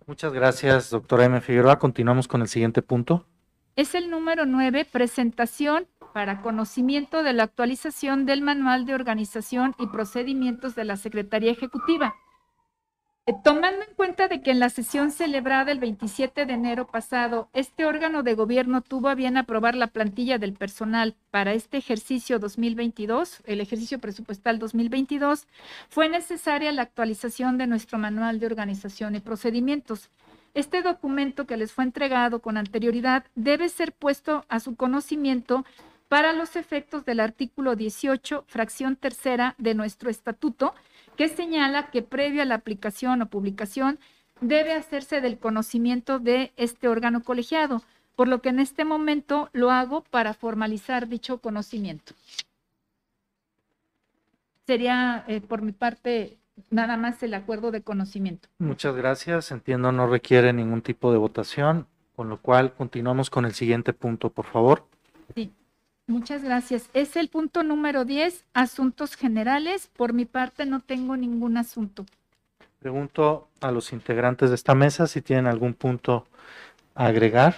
Muchas 0.06 0.32
gracias, 0.32 0.90
doctora 0.90 1.24
M. 1.26 1.40
Figueroa. 1.42 1.78
Continuamos 1.78 2.28
con 2.28 2.40
el 2.40 2.48
siguiente 2.48 2.80
punto. 2.80 3.26
Es 3.76 3.94
el 3.94 4.08
número 4.08 4.46
nueve, 4.46 4.86
presentación 4.90 5.86
para 6.14 6.42
conocimiento 6.42 7.24
de 7.24 7.32
la 7.32 7.42
actualización 7.42 8.24
del 8.24 8.40
Manual 8.40 8.86
de 8.86 8.94
Organización 8.94 9.74
y 9.80 9.88
Procedimientos 9.88 10.76
de 10.76 10.84
la 10.84 10.96
Secretaría 10.96 11.50
Ejecutiva. 11.50 12.14
Eh, 13.26 13.32
tomando 13.42 13.82
en 13.82 13.92
cuenta 13.96 14.28
de 14.28 14.40
que 14.40 14.52
en 14.52 14.60
la 14.60 14.68
sesión 14.68 15.10
celebrada 15.10 15.72
el 15.72 15.80
27 15.80 16.46
de 16.46 16.52
enero 16.52 16.86
pasado, 16.86 17.48
este 17.52 17.84
órgano 17.84 18.22
de 18.22 18.34
gobierno 18.34 18.80
tuvo 18.80 19.08
a 19.08 19.16
bien 19.16 19.36
aprobar 19.36 19.74
la 19.74 19.88
plantilla 19.88 20.38
del 20.38 20.52
personal 20.52 21.16
para 21.32 21.52
este 21.52 21.78
ejercicio 21.78 22.38
2022, 22.38 23.40
el 23.46 23.60
ejercicio 23.60 23.98
presupuestal 23.98 24.60
2022, 24.60 25.48
fue 25.88 26.08
necesaria 26.08 26.70
la 26.70 26.82
actualización 26.82 27.58
de 27.58 27.66
nuestro 27.66 27.98
manual 27.98 28.38
de 28.38 28.46
organización 28.46 29.16
y 29.16 29.20
procedimientos. 29.20 30.10
Este 30.54 30.82
documento 30.82 31.44
que 31.44 31.56
les 31.56 31.72
fue 31.72 31.82
entregado 31.82 32.38
con 32.38 32.56
anterioridad 32.56 33.24
debe 33.34 33.68
ser 33.68 33.90
puesto 33.90 34.44
a 34.48 34.60
su 34.60 34.76
conocimiento 34.76 35.64
para 36.08 36.32
los 36.32 36.56
efectos 36.56 37.04
del 37.04 37.20
artículo 37.20 37.76
18, 37.76 38.44
fracción 38.46 38.96
tercera 38.96 39.54
de 39.58 39.74
nuestro 39.74 40.10
estatuto, 40.10 40.74
que 41.16 41.28
señala 41.28 41.90
que 41.90 42.02
previo 42.02 42.42
a 42.42 42.44
la 42.44 42.56
aplicación 42.56 43.22
o 43.22 43.26
publicación 43.26 43.98
debe 44.40 44.74
hacerse 44.74 45.20
del 45.20 45.38
conocimiento 45.38 46.18
de 46.18 46.52
este 46.56 46.88
órgano 46.88 47.22
colegiado, 47.22 47.82
por 48.16 48.28
lo 48.28 48.42
que 48.42 48.50
en 48.50 48.60
este 48.60 48.84
momento 48.84 49.48
lo 49.52 49.70
hago 49.70 50.02
para 50.02 50.34
formalizar 50.34 51.08
dicho 51.08 51.38
conocimiento. 51.38 52.14
Sería 54.66 55.24
eh, 55.28 55.40
por 55.40 55.62
mi 55.62 55.72
parte 55.72 56.38
nada 56.70 56.96
más 56.96 57.22
el 57.22 57.34
acuerdo 57.34 57.70
de 57.70 57.82
conocimiento. 57.82 58.48
Muchas 58.58 58.94
gracias. 58.94 59.50
Entiendo 59.50 59.92
no 59.92 60.06
requiere 60.06 60.52
ningún 60.52 60.82
tipo 60.82 61.12
de 61.12 61.18
votación, 61.18 61.86
con 62.16 62.28
lo 62.28 62.40
cual 62.40 62.72
continuamos 62.74 63.30
con 63.30 63.44
el 63.44 63.54
siguiente 63.54 63.92
punto, 63.92 64.30
por 64.30 64.46
favor. 64.46 64.86
Sí. 65.34 65.52
Muchas 66.06 66.44
gracias. 66.44 66.90
Es 66.92 67.16
el 67.16 67.28
punto 67.28 67.62
número 67.62 68.04
10, 68.04 68.44
asuntos 68.52 69.16
generales. 69.16 69.88
Por 69.96 70.12
mi 70.12 70.26
parte 70.26 70.66
no 70.66 70.80
tengo 70.80 71.16
ningún 71.16 71.56
asunto. 71.56 72.04
Pregunto 72.78 73.48
a 73.60 73.70
los 73.70 73.92
integrantes 73.94 74.50
de 74.50 74.56
esta 74.56 74.74
mesa 74.74 75.06
si 75.06 75.22
tienen 75.22 75.46
algún 75.46 75.72
punto 75.72 76.26
a 76.94 77.06
agregar. 77.06 77.56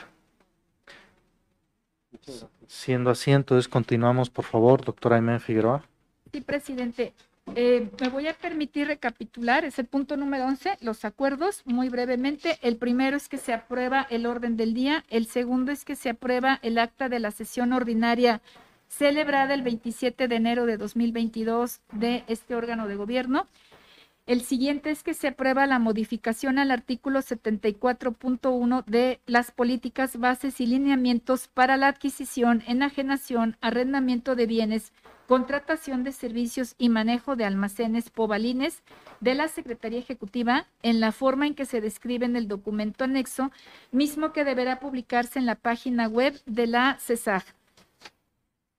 Siendo 2.68 3.10
así, 3.10 3.32
entonces 3.32 3.68
continuamos, 3.68 4.30
por 4.30 4.44
favor, 4.44 4.84
doctora 4.84 5.16
Aimé 5.16 5.40
Figueroa. 5.40 5.84
Sí, 6.32 6.40
presidente. 6.40 7.14
Eh, 7.54 7.90
me 8.00 8.08
voy 8.08 8.26
a 8.26 8.34
permitir 8.34 8.88
recapitular, 8.88 9.64
es 9.64 9.78
el 9.78 9.86
punto 9.86 10.16
número 10.16 10.44
11, 10.46 10.78
los 10.80 11.04
acuerdos, 11.04 11.62
muy 11.64 11.88
brevemente. 11.88 12.58
El 12.60 12.76
primero 12.76 13.16
es 13.16 13.28
que 13.28 13.38
se 13.38 13.52
aprueba 13.52 14.06
el 14.10 14.26
orden 14.26 14.56
del 14.56 14.74
día, 14.74 15.04
el 15.08 15.26
segundo 15.26 15.72
es 15.72 15.84
que 15.84 15.96
se 15.96 16.10
aprueba 16.10 16.58
el 16.62 16.78
acta 16.78 17.08
de 17.08 17.20
la 17.20 17.30
sesión 17.30 17.72
ordinaria 17.72 18.42
celebrada 18.88 19.54
el 19.54 19.62
27 19.62 20.28
de 20.28 20.36
enero 20.36 20.66
de 20.66 20.76
2022 20.76 21.80
de 21.92 22.24
este 22.28 22.54
órgano 22.54 22.88
de 22.88 22.96
gobierno. 22.96 23.46
El 24.26 24.42
siguiente 24.42 24.90
es 24.90 25.04
que 25.04 25.14
se 25.14 25.28
aprueba 25.28 25.66
la 25.66 25.78
modificación 25.78 26.58
al 26.58 26.72
artículo 26.72 27.20
74.1 27.20 28.84
de 28.84 29.20
las 29.26 29.52
políticas, 29.52 30.18
bases 30.18 30.60
y 30.60 30.66
lineamientos 30.66 31.46
para 31.46 31.76
la 31.76 31.86
adquisición, 31.86 32.64
enajenación, 32.66 33.56
arrendamiento 33.60 34.34
de 34.34 34.46
bienes, 34.46 34.92
contratación 35.26 36.04
de 36.04 36.12
servicios 36.12 36.74
y 36.78 36.88
manejo 36.88 37.36
de 37.36 37.44
almacenes 37.44 38.10
pobalines 38.10 38.82
de 39.20 39.34
la 39.34 39.48
Secretaría 39.48 39.98
Ejecutiva 39.98 40.66
en 40.82 41.00
la 41.00 41.12
forma 41.12 41.46
en 41.46 41.54
que 41.54 41.64
se 41.64 41.80
describe 41.80 42.26
en 42.26 42.36
el 42.36 42.48
documento 42.48 43.04
anexo, 43.04 43.50
mismo 43.90 44.32
que 44.32 44.44
deberá 44.44 44.80
publicarse 44.80 45.38
en 45.38 45.46
la 45.46 45.56
página 45.56 46.08
web 46.08 46.40
de 46.46 46.66
la 46.66 46.98
CESAG. 47.00 47.44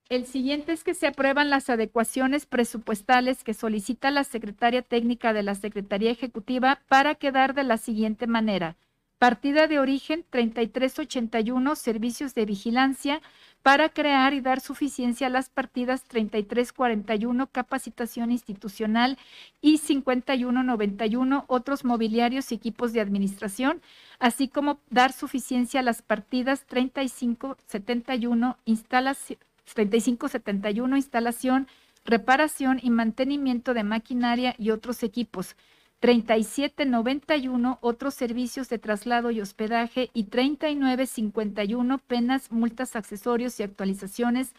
El 0.09 0.25
siguiente 0.25 0.71
es 0.71 0.85
que 0.85 0.93
se 0.93 1.07
aprueban 1.07 1.49
las 1.49 1.69
adecuaciones 1.69 2.45
presupuestales 2.45 3.43
que 3.43 3.53
solicita 3.53 4.09
la 4.09 4.23
Secretaria 4.23 4.81
Técnica 4.81 5.33
de 5.33 5.43
la 5.43 5.53
Secretaría 5.53 6.11
Ejecutiva 6.11 6.79
para 6.87 7.15
quedar 7.15 7.53
de 7.53 7.63
la 7.63 7.77
siguiente 7.77 8.25
manera. 8.25 8.77
Partida 9.19 9.67
de 9.67 9.79
origen 9.79 10.23
3381, 10.29 11.75
servicios 11.75 12.35
de 12.35 12.45
vigilancia, 12.45 13.21
para 13.63 13.89
crear 13.89 14.33
y 14.33 14.41
dar 14.41 14.61
suficiencia 14.61 15.27
a 15.27 15.29
las 15.29 15.49
partidas 15.49 16.03
3341, 16.03 17.47
capacitación 17.47 18.31
institucional, 18.31 19.17
y 19.61 19.79
5191, 19.79 21.45
otros 21.47 21.83
mobiliarios 21.83 22.51
y 22.51 22.55
equipos 22.55 22.93
de 22.93 23.01
administración, 23.01 23.81
así 24.19 24.47
como 24.47 24.79
dar 24.89 25.11
suficiencia 25.11 25.81
a 25.81 25.83
las 25.83 26.01
partidas 26.01 26.65
3571, 26.67 28.57
instalación 28.65 29.39
3571, 29.73 30.97
instalación, 30.97 31.67
reparación 32.05 32.79
y 32.81 32.89
mantenimiento 32.89 33.73
de 33.73 33.83
maquinaria 33.83 34.55
y 34.57 34.71
otros 34.71 35.03
equipos. 35.03 35.55
3791, 35.99 37.79
otros 37.81 38.13
servicios 38.13 38.69
de 38.69 38.77
traslado 38.77 39.31
y 39.31 39.41
hospedaje. 39.41 40.09
Y 40.13 40.25
3951, 40.25 41.97
penas, 41.99 42.51
multas, 42.51 42.95
accesorios 42.95 43.59
y 43.59 43.63
actualizaciones 43.63 44.53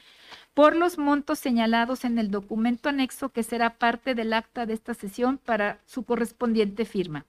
por 0.55 0.75
los 0.75 0.99
montos 0.99 1.39
señalados 1.39 2.05
en 2.05 2.19
el 2.19 2.31
documento 2.31 2.89
anexo 2.89 3.29
que 3.29 3.43
será 3.43 3.79
parte 3.79 4.15
del 4.15 4.33
acta 4.33 4.67
de 4.67 4.75
esta 4.75 4.95
sesión 4.95 5.39
para 5.39 5.81
su 5.87 6.03
correspondiente 6.03 6.85
firma. 6.85 7.25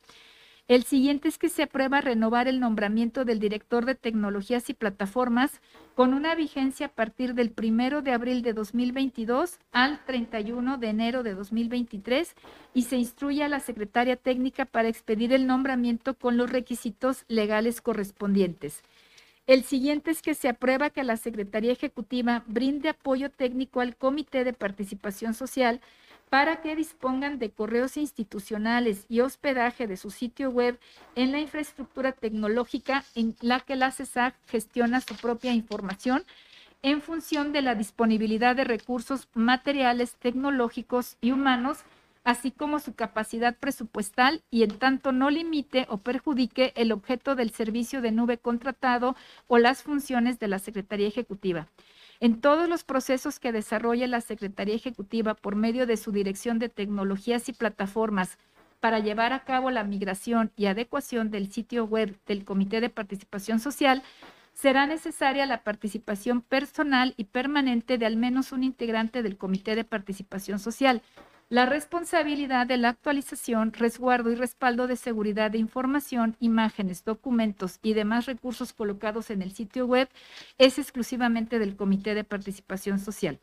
El 0.69 0.83
siguiente 0.83 1.27
es 1.27 1.39
que 1.39 1.49
se 1.49 1.63
aprueba 1.63 1.99
renovar 1.99 2.47
el 2.47 2.59
nombramiento 2.59 3.25
del 3.25 3.39
director 3.39 3.85
de 3.85 3.95
tecnologías 3.95 4.69
y 4.69 4.75
plataformas 4.75 5.61
con 5.95 6.13
una 6.13 6.35
vigencia 6.35 6.85
a 6.85 6.91
partir 6.91 7.33
del 7.33 7.49
primero 7.49 8.03
de 8.03 8.11
abril 8.11 8.43
de 8.43 8.53
2022 8.53 9.57
al 9.71 10.05
31 10.05 10.77
de 10.77 10.87
enero 10.89 11.23
de 11.23 11.33
2023 11.33 12.35
y 12.75 12.83
se 12.83 12.97
instruye 12.97 13.43
a 13.43 13.49
la 13.49 13.61
secretaria 13.61 14.15
técnica 14.15 14.65
para 14.65 14.89
expedir 14.89 15.33
el 15.33 15.47
nombramiento 15.47 16.13
con 16.13 16.37
los 16.37 16.51
requisitos 16.51 17.25
legales 17.27 17.81
correspondientes. 17.81 18.83
El 19.47 19.63
siguiente 19.63 20.11
es 20.11 20.21
que 20.21 20.35
se 20.35 20.49
aprueba 20.49 20.91
que 20.91 21.03
la 21.03 21.17
Secretaría 21.17 21.71
Ejecutiva 21.71 22.43
brinde 22.45 22.89
apoyo 22.89 23.31
técnico 23.31 23.81
al 23.81 23.95
Comité 23.95 24.43
de 24.43 24.53
Participación 24.53 25.33
Social 25.33 25.81
para 26.29 26.61
que 26.61 26.75
dispongan 26.75 27.39
de 27.39 27.49
correos 27.51 27.97
institucionales 27.97 29.05
y 29.09 29.21
hospedaje 29.21 29.87
de 29.87 29.97
su 29.97 30.11
sitio 30.11 30.51
web 30.51 30.79
en 31.15 31.31
la 31.31 31.39
infraestructura 31.39 32.11
tecnológica 32.11 33.03
en 33.15 33.35
la 33.41 33.59
que 33.59 33.75
la 33.75 33.91
CESAC 33.91 34.35
gestiona 34.47 35.01
su 35.01 35.15
propia 35.15 35.53
información 35.53 36.23
en 36.81 37.01
función 37.01 37.51
de 37.51 37.61
la 37.61 37.75
disponibilidad 37.75 38.55
de 38.55 38.63
recursos 38.63 39.27
materiales, 39.33 40.15
tecnológicos 40.15 41.17
y 41.19 41.31
humanos, 41.31 41.79
así 42.23 42.51
como 42.51 42.79
su 42.79 42.93
capacidad 42.93 43.57
presupuestal 43.57 44.43
y 44.49 44.63
en 44.63 44.77
tanto 44.77 45.11
no 45.11 45.29
limite 45.29 45.87
o 45.89 45.97
perjudique 45.97 46.73
el 46.75 46.91
objeto 46.91 47.35
del 47.35 47.51
servicio 47.51 48.01
de 48.01 48.11
nube 48.11 48.37
contratado 48.37 49.15
o 49.47 49.57
las 49.57 49.83
funciones 49.83 50.39
de 50.39 50.47
la 50.47 50.59
Secretaría 50.59 51.07
Ejecutiva. 51.07 51.67
En 52.21 52.41
todos 52.41 52.67
los 52.67 52.83
procesos 52.83 53.39
que 53.39 53.53
desarrolla 53.53 54.05
la 54.05 54.19
Secretaría 54.19 54.75
Ejecutiva 54.75 55.35
por 55.35 55.55
medio 55.55 55.85
de 55.87 55.95
su 55.95 56.11
Dirección 56.11 56.59
de 56.59 56.67
Tecnologías 56.67 57.47
y 57.47 57.53
Plataformas 57.53 58.37
para 58.81 58.99
llevar 58.99 59.31
a 59.31 59.45
cabo 59.45 59.71
la 59.71 59.85
migración 59.85 60.51
y 60.57 60.65
adecuación 60.65 61.31
del 61.31 61.49
sitio 61.51 61.85
web 61.85 62.17
del 62.25 62.43
Comité 62.43 62.81
de 62.81 62.89
Participación 62.89 63.61
Social, 63.61 64.03
será 64.53 64.85
necesaria 64.85 65.45
la 65.45 65.63
participación 65.63 66.41
personal 66.41 67.13
y 67.15 67.25
permanente 67.25 67.97
de 67.97 68.05
al 68.05 68.17
menos 68.17 68.51
un 68.51 68.63
integrante 68.63 69.23
del 69.23 69.37
Comité 69.37 69.75
de 69.75 69.85
Participación 69.85 70.59
Social, 70.59 71.01
la 71.49 71.65
responsabilidad 71.65 72.67
de 72.67 72.77
la 72.77 72.89
actualización, 72.89 73.73
resguardo 73.73 74.31
y 74.31 74.35
respaldo 74.35 74.85
de 74.85 74.95
seguridad 74.95 75.49
de 75.49 75.57
información, 75.57 76.35
imágenes, 76.39 77.03
documentos 77.03 77.79
y 77.81 77.95
demás 77.95 78.27
recursos 78.27 78.71
colocados 78.71 79.31
en 79.31 79.41
el 79.41 79.51
sitio 79.51 79.87
web 79.87 80.09
es 80.59 80.77
exclusivamente 80.77 81.57
del 81.57 81.75
Comité 81.75 82.13
de 82.13 82.23
Participación 82.23 82.99
Social. 82.99 83.39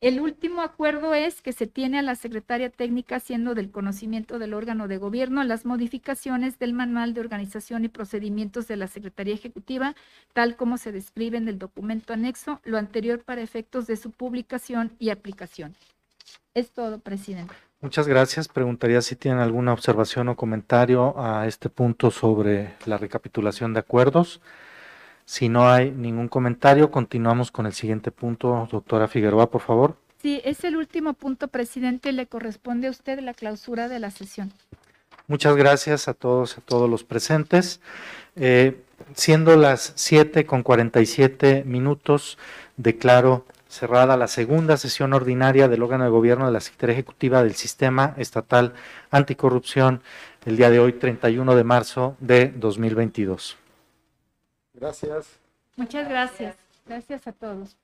El 0.00 0.20
último 0.20 0.62
acuerdo 0.62 1.14
es 1.14 1.42
que 1.42 1.52
se 1.52 1.68
tiene 1.68 2.00
a 2.00 2.02
la 2.02 2.16
secretaria 2.16 2.70
técnica 2.70 3.16
haciendo 3.16 3.54
del 3.54 3.70
conocimiento 3.70 4.40
del 4.40 4.52
órgano 4.52 4.88
de 4.88 4.98
gobierno 4.98 5.44
las 5.44 5.64
modificaciones 5.64 6.58
del 6.58 6.72
manual 6.72 7.14
de 7.14 7.20
organización 7.20 7.84
y 7.84 7.88
procedimientos 7.88 8.66
de 8.66 8.74
la 8.74 8.88
Secretaría 8.88 9.34
Ejecutiva, 9.34 9.94
tal 10.32 10.56
como 10.56 10.76
se 10.76 10.90
describe 10.90 11.38
en 11.38 11.46
el 11.46 11.60
documento 11.60 12.14
anexo, 12.14 12.60
lo 12.64 12.78
anterior 12.78 13.22
para 13.22 13.42
efectos 13.42 13.86
de 13.86 13.96
su 13.96 14.10
publicación 14.10 14.96
y 14.98 15.10
aplicación. 15.10 15.76
Es 16.54 16.70
todo, 16.70 16.98
presidente. 16.98 17.54
Muchas 17.80 18.06
gracias. 18.06 18.46
Preguntaría 18.46 19.00
si 19.02 19.16
tienen 19.16 19.40
alguna 19.40 19.72
observación 19.72 20.28
o 20.28 20.36
comentario 20.36 21.18
a 21.18 21.46
este 21.46 21.68
punto 21.68 22.10
sobre 22.10 22.74
la 22.86 22.98
recapitulación 22.98 23.72
de 23.72 23.80
acuerdos. 23.80 24.40
Si 25.24 25.48
no 25.48 25.70
hay 25.70 25.90
ningún 25.90 26.28
comentario, 26.28 26.90
continuamos 26.90 27.50
con 27.50 27.66
el 27.66 27.72
siguiente 27.72 28.10
punto. 28.10 28.68
Doctora 28.70 29.08
Figueroa, 29.08 29.50
por 29.50 29.62
favor. 29.62 29.96
Sí, 30.20 30.40
es 30.44 30.62
el 30.62 30.76
último 30.76 31.14
punto, 31.14 31.48
presidente. 31.48 32.12
Le 32.12 32.26
corresponde 32.26 32.86
a 32.86 32.90
usted 32.90 33.18
la 33.20 33.34
clausura 33.34 33.88
de 33.88 33.98
la 33.98 34.10
sesión. 34.10 34.52
Muchas 35.26 35.56
gracias 35.56 36.06
a 36.06 36.14
todos, 36.14 36.58
a 36.58 36.60
todos 36.60 36.88
los 36.88 37.02
presentes. 37.02 37.80
Eh, 38.36 38.80
siendo 39.14 39.56
las 39.56 39.92
7 39.96 40.44
con 40.46 40.62
47 40.62 41.64
minutos, 41.64 42.38
declaro 42.76 43.44
cerrada 43.72 44.18
la 44.18 44.28
segunda 44.28 44.76
sesión 44.76 45.14
ordinaria 45.14 45.66
del 45.66 45.82
órgano 45.82 46.04
de 46.04 46.10
gobierno 46.10 46.44
de 46.44 46.52
la 46.52 46.60
Secretaría 46.60 46.92
Ejecutiva 46.92 47.42
del 47.42 47.54
Sistema 47.54 48.14
Estatal 48.18 48.74
Anticorrupción 49.10 50.02
el 50.44 50.58
día 50.58 50.68
de 50.68 50.78
hoy, 50.78 50.92
31 50.92 51.54
de 51.54 51.64
marzo 51.64 52.16
de 52.20 52.52
2022. 52.54 53.56
Gracias. 54.74 55.38
Muchas 55.76 56.06
gracias. 56.06 56.56
Gracias 56.86 57.26
a 57.26 57.32
todos. 57.32 57.76